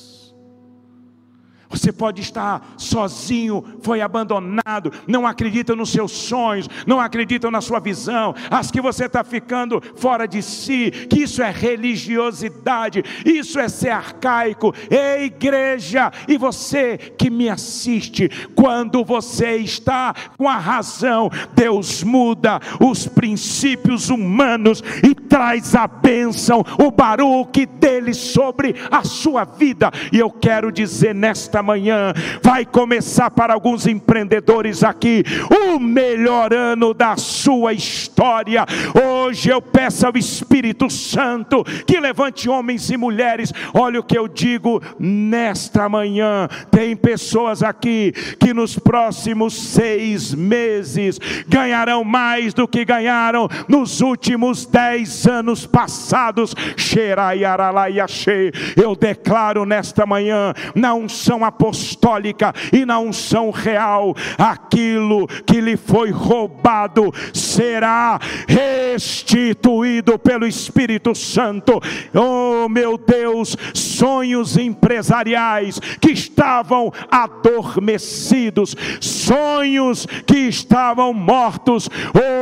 Você 1.73 1.91
pode 1.91 2.21
estar 2.21 2.75
sozinho, 2.77 3.65
foi 3.81 4.03
abandonado, 4.03 4.93
não 5.07 5.27
acredita 5.27 5.75
nos 5.75 5.91
seus 5.91 6.13
sonhos, 6.13 6.69
não 6.87 7.01
acredita 7.01 7.51
na 7.51 7.63
sua 7.63 7.81
visão, 7.81 8.35
acho 8.51 8.73
que 8.73 8.81
você 8.81 9.07
está 9.07 9.25
ficando 9.25 9.83
fora 9.97 10.29
de 10.29 10.43
si, 10.43 10.91
que 11.09 11.23
isso 11.23 11.43
é 11.43 11.51
religiosidade, 11.51 13.03
isso 13.25 13.59
é 13.59 13.69
ser 13.69 13.89
arcaico. 13.89 14.75
Ei, 14.91 15.25
igreja, 15.25 16.13
e 16.29 16.37
você 16.37 16.99
que 16.99 17.31
me 17.31 17.49
assiste, 17.49 18.29
quando 18.55 19.03
você 19.03 19.57
está 19.57 20.15
com 20.37 20.49
a 20.49 20.59
razão, 20.59 21.31
Deus 21.55 22.03
muda 22.03 22.61
os 22.81 23.07
princípios 23.07 24.11
humanos 24.11 24.83
e 25.03 25.15
traz 25.15 25.75
a 25.75 25.87
bênção, 25.87 26.63
o 26.79 26.91
baruque 26.91 27.65
dele 27.65 28.13
sobre 28.13 28.75
a 28.91 29.03
sua 29.05 29.45
vida. 29.45 29.91
E 30.13 30.19
eu 30.19 30.31
quero 30.31 30.71
dizer 30.71 31.15
nesta 31.15 31.62
manhã 31.63 32.13
vai 32.43 32.65
começar 32.67 33.31
para 33.31 33.55
alguns 33.55 33.87
empreendedores 33.87 34.83
aqui 34.83 35.23
o 35.51 35.79
melhor 35.79 36.53
ano 36.53 36.93
da 36.93 37.17
sua 37.17 37.73
história. 37.73 38.67
Hoje 38.95 39.51
eu 39.51 39.63
peço 39.63 40.07
ao 40.07 40.17
Espírito 40.17 40.91
Santo 40.91 41.65
que 41.87 42.01
levante 42.01 42.49
homens 42.49 42.91
e 42.91 42.97
mulheres. 42.97 43.53
Olha 43.73 44.01
o 44.01 44.03
que 44.03 44.19
eu 44.19 44.29
digo 44.29 44.83
nesta 44.99 45.89
manhã. 45.89 46.49
Tem 46.71 46.97
pessoas 46.97 47.63
aqui 47.63 48.13
que 48.39 48.53
nos 48.53 48.79
próximos 48.79 49.55
seis 49.55 50.35
meses 50.35 51.19
ganharão 51.49 52.05
mais 52.05 52.53
do 52.55 52.67
que 52.67 52.85
ganharam 52.85 53.49
nos 53.69 54.01
últimos 54.01 54.67
dez 54.67 55.27
anos 55.27 55.67
passados. 55.67 56.55
Eu 58.77 58.97
declaro 58.97 59.65
nesta 59.65 60.07
manhã, 60.07 60.53
na 60.75 60.95
unção 60.95 61.45
apostólica 61.53 62.55
e 62.73 62.87
na 62.87 62.99
unção 62.99 63.51
real, 63.51 64.15
aquilo 64.39 65.27
que 65.47 65.61
lhe 65.61 65.77
foi 65.77 66.11
roubado 66.11 67.13
será 67.35 68.19
restituído 68.49 70.19
pelo 70.19 70.47
Espírito 70.47 71.15
Santo. 71.15 71.79
Oh 72.15 72.69
meu 72.69 72.97
Deus, 72.97 73.57
sonhos 73.75 74.57
empresariais 74.57 75.79
que 76.01 76.11
estavam 76.13 76.91
adormecidos, 77.11 78.75
sonhos 79.01 80.07
que 80.27 80.39
estavam 80.49 81.13
mortos. 81.13 81.89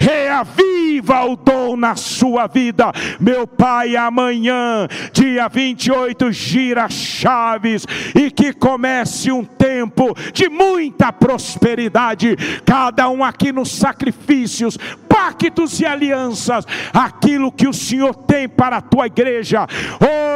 reaviva 0.00 1.24
o 1.24 1.36
dom 1.36 1.76
na 1.76 1.94
sua 1.96 2.46
vida. 2.46 2.90
Meu 3.20 3.46
Pai, 3.56 3.96
amanhã, 3.96 4.88
dia 5.12 5.48
28, 5.48 6.32
gira 6.32 6.88
chaves 6.88 7.86
e 8.14 8.30
que 8.30 8.52
comece 8.52 9.30
um 9.30 9.44
tempo 9.44 10.14
de 10.32 10.48
muita 10.48 11.12
prosperidade. 11.12 12.36
Cada 12.64 13.08
um 13.08 13.22
aqui 13.22 13.52
nos 13.52 13.70
sacrifícios, 13.70 14.76
pactos 15.08 15.80
e 15.80 15.86
alianças, 15.86 16.64
aquilo 16.92 17.52
que 17.52 17.68
o 17.68 17.72
Senhor 17.72 18.14
tem 18.14 18.48
para 18.48 18.78
a 18.78 18.82
tua 18.82 19.06
igreja, 19.06 19.66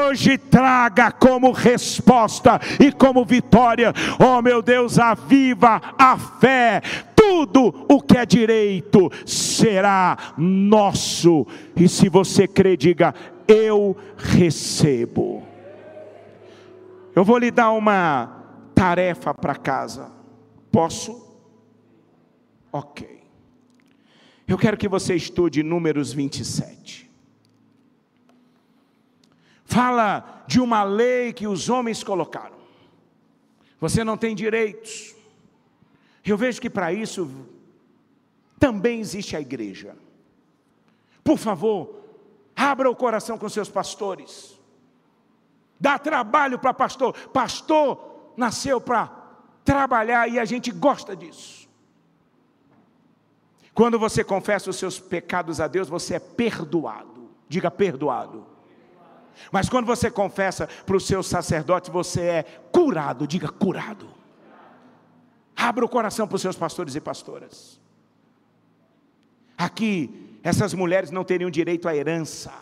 hoje 0.08 0.38
traga 0.38 1.10
como 1.10 1.50
resposta 1.50 2.60
e 2.78 2.92
como 2.92 3.24
vitória. 3.24 3.92
Oh 4.18 4.40
meu 4.42 4.62
Deus, 4.62 4.98
aviva 4.98 5.80
a 5.98 6.16
fé 6.16 6.82
tudo 7.26 7.86
o 7.88 8.00
que 8.00 8.16
é 8.16 8.24
direito 8.24 9.10
será 9.26 10.34
nosso. 10.38 11.46
E 11.74 11.88
se 11.88 12.08
você 12.08 12.46
crê, 12.46 12.76
diga: 12.76 13.14
Eu 13.48 13.96
recebo. 14.16 15.42
Eu 17.14 17.24
vou 17.24 17.38
lhe 17.38 17.50
dar 17.50 17.72
uma 17.72 18.44
tarefa 18.74 19.34
para 19.34 19.54
casa. 19.56 20.12
Posso? 20.70 21.26
Ok. 22.72 23.24
Eu 24.46 24.56
quero 24.56 24.76
que 24.76 24.88
você 24.88 25.14
estude 25.14 25.62
Números 25.62 26.12
27. 26.12 27.10
Fala 29.64 30.44
de 30.46 30.60
uma 30.60 30.84
lei 30.84 31.32
que 31.32 31.48
os 31.48 31.68
homens 31.68 32.04
colocaram. 32.04 32.56
Você 33.80 34.04
não 34.04 34.16
tem 34.16 34.34
direitos. 34.34 35.15
Eu 36.26 36.36
vejo 36.36 36.60
que 36.60 36.68
para 36.68 36.92
isso 36.92 37.30
também 38.58 38.98
existe 39.00 39.36
a 39.36 39.40
igreja. 39.40 39.96
Por 41.22 41.38
favor, 41.38 42.02
abra 42.54 42.90
o 42.90 42.96
coração 42.96 43.38
com 43.38 43.48
seus 43.48 43.68
pastores. 43.68 44.58
Dá 45.78 45.98
trabalho 45.98 46.58
para 46.58 46.74
pastor. 46.74 47.14
Pastor 47.28 48.32
nasceu 48.36 48.80
para 48.80 49.10
trabalhar 49.64 50.28
e 50.28 50.38
a 50.38 50.44
gente 50.44 50.70
gosta 50.72 51.14
disso. 51.14 51.68
Quando 53.72 53.98
você 53.98 54.24
confessa 54.24 54.70
os 54.70 54.76
seus 54.76 54.98
pecados 54.98 55.60
a 55.60 55.68
Deus, 55.68 55.88
você 55.88 56.14
é 56.14 56.18
perdoado. 56.18 57.30
Diga 57.48 57.70
perdoado. 57.70 58.46
Mas 59.52 59.68
quando 59.68 59.86
você 59.86 60.10
confessa 60.10 60.66
para 60.86 60.96
os 60.96 61.06
seus 61.06 61.26
sacerdotes, 61.26 61.90
você 61.90 62.22
é 62.22 62.42
curado. 62.72 63.26
Diga 63.26 63.48
curado. 63.48 64.15
Abra 65.56 65.84
o 65.84 65.88
coração 65.88 66.28
para 66.28 66.36
os 66.36 66.42
seus 66.42 66.56
pastores 66.56 66.94
e 66.94 67.00
pastoras. 67.00 67.80
Aqui, 69.56 70.38
essas 70.42 70.74
mulheres 70.74 71.10
não 71.10 71.24
teriam 71.24 71.50
direito 71.50 71.88
à 71.88 71.96
herança. 71.96 72.52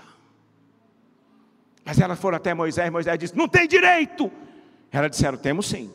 Mas 1.84 1.98
elas 1.98 2.18
foram 2.18 2.36
até 2.36 2.54
Moisés, 2.54 2.90
Moisés 2.90 3.18
disse: 3.18 3.36
Não 3.36 3.48
tem 3.48 3.66
direito. 3.66 4.30
Elas 4.92 5.10
disseram: 5.10 5.36
Temos 5.36 5.66
sim. 5.66 5.92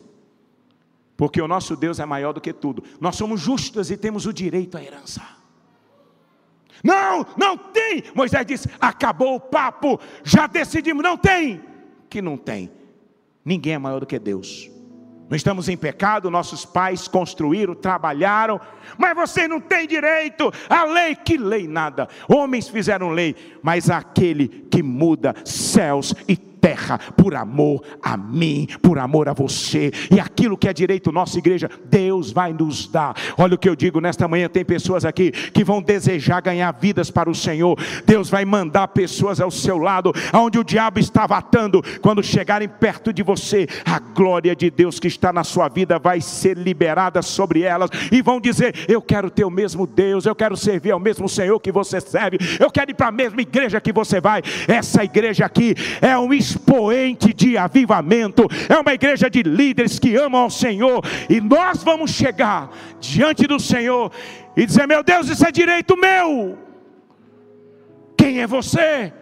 Porque 1.16 1.40
o 1.40 1.48
nosso 1.48 1.74
Deus 1.74 1.98
é 1.98 2.04
maior 2.04 2.32
do 2.32 2.40
que 2.40 2.52
tudo. 2.52 2.84
Nós 3.00 3.16
somos 3.16 3.40
justas 3.40 3.90
e 3.90 3.96
temos 3.96 4.26
o 4.26 4.32
direito 4.32 4.76
à 4.76 4.82
herança. 4.82 5.22
Não, 6.82 7.26
não 7.36 7.56
tem. 7.56 8.04
Moisés 8.14 8.46
disse: 8.46 8.68
Acabou 8.80 9.36
o 9.36 9.40
papo, 9.40 9.98
já 10.22 10.46
decidimos, 10.46 11.02
não 11.02 11.16
tem. 11.16 11.62
Que 12.08 12.20
não 12.20 12.36
tem. 12.36 12.70
Ninguém 13.44 13.74
é 13.74 13.78
maior 13.78 14.00
do 14.00 14.06
que 14.06 14.18
Deus. 14.18 14.70
Não 15.30 15.36
estamos 15.36 15.68
em 15.68 15.76
pecado, 15.76 16.28
nossos 16.28 16.64
pais 16.64 17.06
construíram, 17.06 17.72
trabalharam, 17.72 18.60
mas 18.98 19.14
você 19.14 19.46
não 19.46 19.60
tem 19.60 19.86
direito. 19.86 20.52
A 20.68 20.82
lei, 20.82 21.14
que 21.14 21.36
lei 21.36 21.68
nada. 21.68 22.08
Homens 22.28 22.68
fizeram 22.68 23.10
lei, 23.10 23.36
mas 23.62 23.88
aquele 23.88 24.48
que 24.68 24.82
muda 24.82 25.32
céus 25.44 26.12
e 26.28 26.36
terra 26.60 26.98
por 27.16 27.34
amor 27.34 27.82
a 28.02 28.16
mim, 28.16 28.66
por 28.82 28.98
amor 28.98 29.28
a 29.28 29.32
você, 29.32 29.90
e 30.10 30.20
aquilo 30.20 30.56
que 30.56 30.68
é 30.68 30.72
direito 30.72 31.10
nossa 31.10 31.38
igreja, 31.38 31.70
Deus 31.86 32.30
vai 32.30 32.52
nos 32.52 32.86
dar. 32.86 33.14
Olha 33.38 33.54
o 33.54 33.58
que 33.58 33.68
eu 33.68 33.76
digo 33.76 34.00
nesta 34.00 34.28
manhã: 34.28 34.48
tem 34.48 34.64
pessoas 34.64 35.04
aqui 35.04 35.30
que 35.30 35.64
vão 35.64 35.82
desejar 35.82 36.40
ganhar 36.40 36.72
vidas 36.72 37.10
para 37.10 37.30
o 37.30 37.34
Senhor. 37.34 37.78
Deus 38.04 38.28
vai 38.28 38.44
mandar 38.44 38.88
pessoas 38.88 39.40
ao 39.40 39.50
seu 39.50 39.78
lado, 39.78 40.12
aonde 40.32 40.58
o 40.58 40.64
diabo 40.64 40.98
estava 40.98 41.36
atando, 41.36 41.82
quando 42.00 42.22
chegarem 42.22 42.68
perto 42.68 43.12
de 43.12 43.22
você, 43.22 43.66
a 43.84 43.98
glória 43.98 44.54
de 44.54 44.70
Deus 44.70 44.98
que 44.98 45.08
está 45.08 45.32
na 45.32 45.44
sua 45.44 45.68
vida 45.68 45.98
vai 45.98 46.20
ser 46.20 46.56
liberada 46.56 47.22
sobre 47.22 47.62
elas, 47.62 47.90
e 48.10 48.22
vão 48.22 48.40
dizer: 48.40 48.74
Eu 48.88 49.00
quero 49.00 49.30
ter 49.30 49.44
o 49.44 49.50
mesmo 49.50 49.86
Deus, 49.86 50.26
eu 50.26 50.34
quero 50.34 50.56
servir 50.56 50.90
ao 50.90 51.00
mesmo 51.00 51.28
Senhor 51.28 51.58
que 51.60 51.72
você 51.72 52.00
serve, 52.00 52.38
eu 52.58 52.70
quero 52.70 52.90
ir 52.90 52.94
para 52.94 53.08
a 53.08 53.12
mesma 53.12 53.40
igreja 53.40 53.80
que 53.80 53.92
você 53.92 54.20
vai. 54.20 54.42
Essa 54.68 55.04
igreja 55.04 55.44
aqui 55.46 55.74
é 56.00 56.16
um 56.18 56.32
expoente 56.50 57.32
de 57.32 57.56
avivamento, 57.56 58.46
é 58.68 58.78
uma 58.78 58.94
igreja 58.94 59.30
de 59.30 59.42
líderes 59.42 59.98
que 59.98 60.16
amam 60.16 60.42
ao 60.42 60.50
Senhor, 60.50 61.02
e 61.28 61.40
nós 61.40 61.82
vamos 61.82 62.10
chegar 62.10 62.70
diante 63.00 63.46
do 63.46 63.58
Senhor 63.58 64.12
e 64.56 64.66
dizer: 64.66 64.86
Meu 64.86 65.02
Deus, 65.02 65.28
isso 65.28 65.46
é 65.46 65.52
direito 65.52 65.96
meu. 65.96 66.58
Quem 68.16 68.40
é 68.40 68.46
você? 68.46 69.12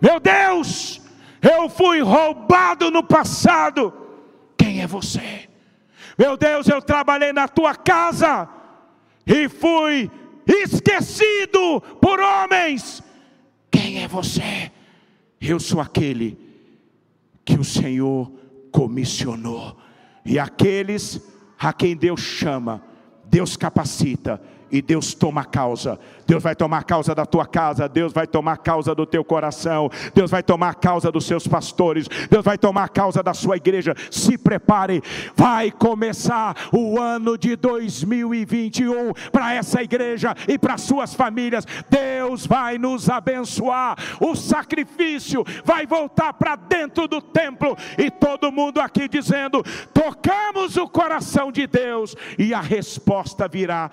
Meu 0.00 0.18
Deus, 0.18 1.00
eu 1.42 1.68
fui 1.68 2.00
roubado 2.00 2.90
no 2.90 3.02
passado. 3.02 3.92
Quem 4.56 4.80
é 4.80 4.86
você? 4.86 5.48
Meu 6.16 6.36
Deus, 6.36 6.68
eu 6.68 6.80
trabalhei 6.80 7.32
na 7.32 7.48
tua 7.48 7.74
casa 7.74 8.48
e 9.26 9.48
fui 9.48 10.10
esquecido 10.46 11.80
por 12.00 12.20
homens. 12.20 13.02
Quem 13.70 14.02
é 14.02 14.08
você? 14.08 14.70
Eu 15.40 15.58
sou 15.58 15.80
aquele 15.80 16.38
que 17.44 17.54
o 17.54 17.64
Senhor 17.64 18.30
comissionou. 18.70 19.76
E 20.24 20.38
aqueles 20.38 21.20
a 21.58 21.72
quem 21.72 21.96
Deus 21.96 22.20
chama, 22.20 22.82
Deus 23.24 23.56
capacita 23.56 24.40
e 24.70 24.80
Deus 24.80 25.14
toma 25.14 25.44
causa. 25.44 25.98
Deus 26.26 26.42
vai 26.42 26.54
tomar 26.54 26.84
causa 26.84 27.12
da 27.12 27.26
tua 27.26 27.44
casa, 27.44 27.88
Deus 27.88 28.12
vai 28.12 28.26
tomar 28.26 28.58
causa 28.58 28.94
do 28.94 29.04
teu 29.04 29.24
coração, 29.24 29.90
Deus 30.14 30.30
vai 30.30 30.42
tomar 30.42 30.76
causa 30.76 31.10
dos 31.10 31.24
seus 31.26 31.46
pastores, 31.46 32.06
Deus 32.30 32.44
vai 32.44 32.56
tomar 32.56 32.88
causa 32.88 33.20
da 33.22 33.34
sua 33.34 33.56
igreja. 33.56 33.94
Se 34.10 34.38
prepare, 34.38 35.02
vai 35.34 35.72
começar 35.72 36.54
o 36.72 37.00
ano 37.00 37.36
de 37.36 37.56
2021 37.56 39.12
para 39.32 39.54
essa 39.54 39.82
igreja 39.82 40.34
e 40.46 40.56
para 40.56 40.78
suas 40.78 41.14
famílias. 41.14 41.66
Deus 41.88 42.46
vai 42.46 42.78
nos 42.78 43.10
abençoar. 43.10 43.96
O 44.20 44.36
sacrifício 44.36 45.44
vai 45.64 45.84
voltar 45.84 46.32
para 46.34 46.54
dentro 46.54 47.08
do 47.08 47.20
templo 47.20 47.76
e 47.98 48.08
todo 48.08 48.52
mundo 48.52 48.80
aqui 48.80 49.08
dizendo: 49.08 49.64
tocamos 49.92 50.76
o 50.76 50.88
coração 50.88 51.50
de 51.50 51.66
Deus 51.66 52.14
e 52.38 52.54
a 52.54 52.60
resposta 52.60 53.48
virá 53.48 53.90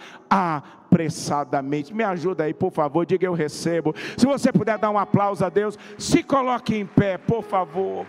apressadamente. 0.87 1.93
Me 1.93 2.03
ajuda 2.03 2.45
aí, 2.45 2.53
por 2.53 2.71
favor, 2.71 3.05
diga 3.05 3.25
eu 3.25 3.33
recebo. 3.33 3.93
Se 4.17 4.25
você 4.25 4.51
puder 4.51 4.77
dar 4.77 4.89
um 4.89 4.97
aplauso 4.97 5.43
a 5.45 5.49
Deus, 5.49 5.77
se 5.97 6.23
coloque 6.23 6.75
em 6.75 6.85
pé, 6.85 7.17
por 7.17 7.43
favor. 7.43 8.05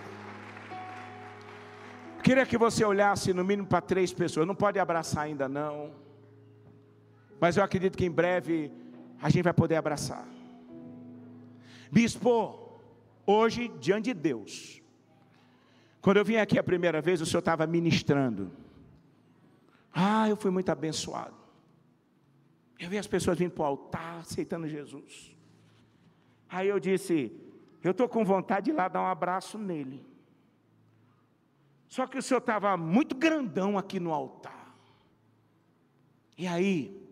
Queria 2.23 2.47
que 2.47 2.59
você 2.59 2.85
olhasse 2.85 3.33
no 3.33 3.45
mínimo 3.45 3.69
para 3.69 3.81
três 3.81 4.13
pessoas. 4.13 4.47
Não 4.47 4.55
pode 4.55 4.79
abraçar 4.79 5.25
ainda 5.25 5.49
não. 5.49 5.91
Mas 7.41 7.57
eu 7.57 7.63
acredito 7.63 7.97
que 7.97 8.05
em 8.05 8.11
breve 8.11 8.73
a 9.21 9.29
gente 9.29 9.45
vai 9.45 9.53
poder 9.53 9.77
abraçar. 9.77 10.27
Bispo, 11.91 12.81
hoje 13.27 13.69
diante 13.81 14.13
de 14.13 14.15
Deus. 14.15 14.83
Quando 16.01 16.19
eu 16.19 16.25
vim 16.25 16.37
aqui 16.37 16.59
a 16.59 16.63
primeira 16.63 17.01
vez, 17.01 17.21
o 17.21 17.27
senhor 17.27 17.41
estava 17.41 17.67
ministrando. 17.67 18.51
Ah, 19.93 20.29
eu 20.29 20.37
fui 20.37 20.51
muito 20.51 20.71
abençoado. 20.71 21.38
Eu 22.79 22.89
vi 22.89 22.97
as 22.97 23.07
pessoas 23.07 23.39
vindo 23.39 23.51
para 23.51 23.63
o 23.63 23.67
altar, 23.67 24.21
aceitando 24.21 24.69
Jesus. 24.69 25.37
Aí 26.49 26.69
eu 26.69 26.79
disse: 26.79 27.33
Eu 27.83 27.91
estou 27.91 28.09
com 28.09 28.25
vontade 28.25 28.67
de 28.67 28.71
ir 28.71 28.75
lá 28.75 28.87
dar 28.89 29.03
um 29.03 29.07
abraço 29.07 29.59
nele. 29.59 30.07
Só 31.89 32.07
que 32.07 32.19
o 32.19 32.23
senhor 32.23 32.39
estava 32.39 32.77
muito 32.77 33.17
grandão 33.17 33.77
aqui 33.77 33.99
no 33.99 34.13
altar. 34.13 34.75
E 36.37 36.47
aí, 36.47 37.03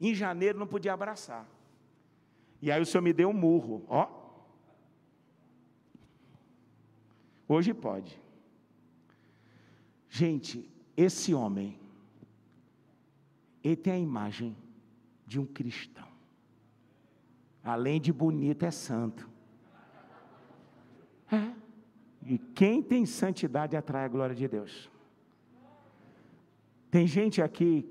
em 0.00 0.14
janeiro 0.14 0.58
não 0.58 0.66
podia 0.66 0.92
abraçar. 0.92 1.48
E 2.60 2.70
aí 2.70 2.82
o 2.82 2.86
senhor 2.86 3.02
me 3.02 3.12
deu 3.12 3.30
um 3.30 3.32
murro, 3.32 3.84
ó. 3.88 4.22
Hoje 7.48 7.72
pode. 7.72 8.20
Gente, 10.08 10.68
esse 10.96 11.34
homem, 11.34 11.78
ele 13.62 13.76
tem 13.76 13.92
a 13.94 13.98
imagem 13.98 14.56
de 15.26 15.40
um 15.40 15.46
cristão. 15.46 16.06
Além 17.62 18.00
de 18.00 18.12
bonito, 18.12 18.64
é 18.64 18.70
santo. 18.70 19.28
É. 21.32 21.54
E 22.26 22.38
quem 22.38 22.82
tem 22.82 23.04
santidade 23.06 23.76
atrai 23.76 24.04
a 24.04 24.08
glória 24.08 24.34
de 24.34 24.46
Deus. 24.46 24.90
Tem 26.90 27.06
gente 27.06 27.42
aqui 27.42 27.88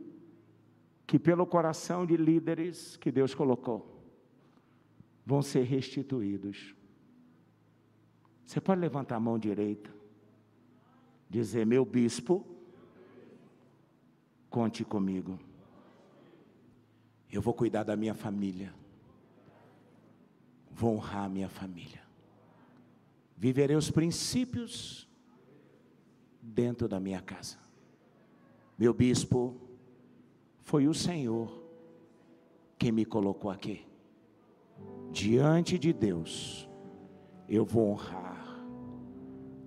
que, 1.05 1.19
pelo 1.19 1.45
coração 1.45 2.05
de 2.05 2.15
líderes 2.15 2.97
que 2.97 3.11
Deus 3.11 3.35
colocou, 3.35 4.01
vão 5.25 5.41
ser 5.41 5.63
restituídos. 5.63 6.75
Você 8.45 8.61
pode 8.61 8.81
levantar 8.81 9.17
a 9.17 9.19
mão 9.19 9.37
direita, 9.37 9.93
dizer: 11.29 11.65
Meu 11.65 11.85
bispo, 11.85 12.45
conte 14.49 14.83
comigo. 14.83 15.39
Eu 17.33 17.41
vou 17.41 17.51
cuidar 17.55 17.83
da 17.83 17.95
minha 17.95 18.13
família. 18.13 18.71
Vou 20.69 20.95
honrar 20.95 21.23
a 21.23 21.29
minha 21.29 21.49
família. 21.49 22.03
Viverei 23.35 23.75
os 23.75 23.89
princípios 23.89 25.09
dentro 26.39 26.87
da 26.87 26.99
minha 26.99 27.19
casa. 27.19 27.57
Meu 28.77 28.93
bispo, 28.93 29.59
foi 30.61 30.87
o 30.87 30.93
Senhor 30.93 31.59
quem 32.77 32.91
me 32.91 33.03
colocou 33.03 33.49
aqui. 33.49 33.83
Diante 35.11 35.79
de 35.79 35.91
Deus, 35.91 36.69
eu 37.49 37.65
vou 37.65 37.93
honrar 37.93 38.63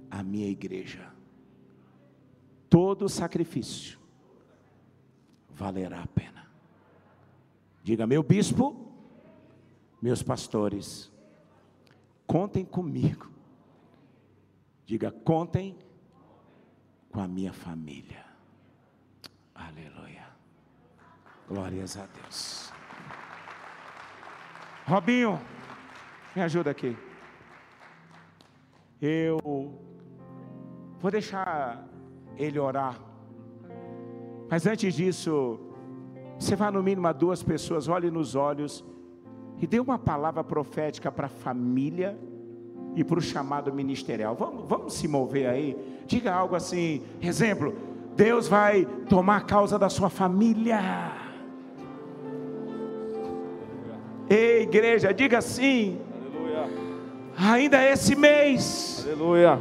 a 0.09 0.23
minha 0.23 0.49
igreja. 0.49 1.13
Todo 2.71 3.09
sacrifício 3.09 3.99
valerá 5.51 6.05
a 6.05 6.07
pena. 6.07 6.46
Diga, 7.87 8.05
meu 8.05 8.21
bispo, 8.21 8.75
meus 10.03 10.21
pastores, 10.21 11.09
contem 12.27 12.65
comigo. 12.65 13.31
Diga, 14.85 15.13
contem 15.13 15.79
com 17.13 17.21
a 17.21 17.29
minha 17.29 17.53
família. 17.53 18.25
Aleluia. 19.55 20.27
Glórias 21.49 21.97
a 21.97 22.07
Deus. 22.07 22.73
Robinho, 24.85 25.41
me 26.35 26.43
ajuda 26.43 26.73
aqui. 26.73 26.97
Eu 29.01 29.39
vou 30.99 31.11
deixar 31.13 31.89
ele 32.37 32.59
orar. 32.59 33.01
Mas 34.51 34.67
antes 34.67 34.93
disso, 34.93 35.66
você 36.39 36.55
vai 36.55 36.71
no 36.71 36.83
mínimo 36.83 37.07
a 37.07 37.13
duas 37.13 37.43
pessoas, 37.43 37.89
olhe 37.89 38.11
nos 38.11 38.35
olhos 38.35 38.85
e 39.61 39.67
dê 39.67 39.81
uma 39.81 39.99
palavra 39.99 40.45
profética 40.45 41.11
para 41.11 41.27
a 41.27 41.31
família 41.31 42.19
e 42.95 43.03
para 43.03 43.19
o 43.19 43.23
chamado 43.23 43.73
ministerial. 43.73 44.35
Vamos, 44.35 44.69
vamos 44.69 44.95
se 44.95 45.09
mover 45.09 45.49
aí. 45.49 45.77
Diga 46.07 46.33
algo 46.33 46.55
assim, 46.55 47.03
exemplo, 47.21 47.75
Deus 48.15 48.49
vai 48.49 48.87
tomar 49.09 49.45
causa 49.47 49.79
da 49.79 49.89
sua 49.89 50.09
família. 50.09 50.81
Ei, 54.29 54.63
igreja, 54.63 55.13
diga 55.13 55.39
assim. 55.39 55.99
Aleluia. 56.11 56.69
Ainda 57.37 57.83
esse 57.85 58.17
mês. 58.17 59.07
Aleluia. 59.07 59.61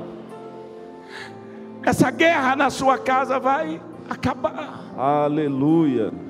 Essa 1.83 2.09
guerra 2.09 2.55
na 2.55 2.69
sua 2.69 2.97
casa 2.97 3.39
vai 3.39 3.79
acabar. 4.09 4.93
Aleluia. 4.97 6.24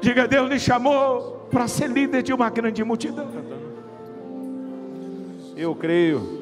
Diga, 0.00 0.26
Deus 0.26 0.48
lhe 0.48 0.58
chamou 0.58 1.46
para 1.50 1.68
ser 1.68 1.88
líder 1.90 2.22
de 2.22 2.32
uma 2.32 2.48
grande 2.48 2.82
multidão. 2.82 3.28
Eu 5.56 5.74
creio. 5.74 6.39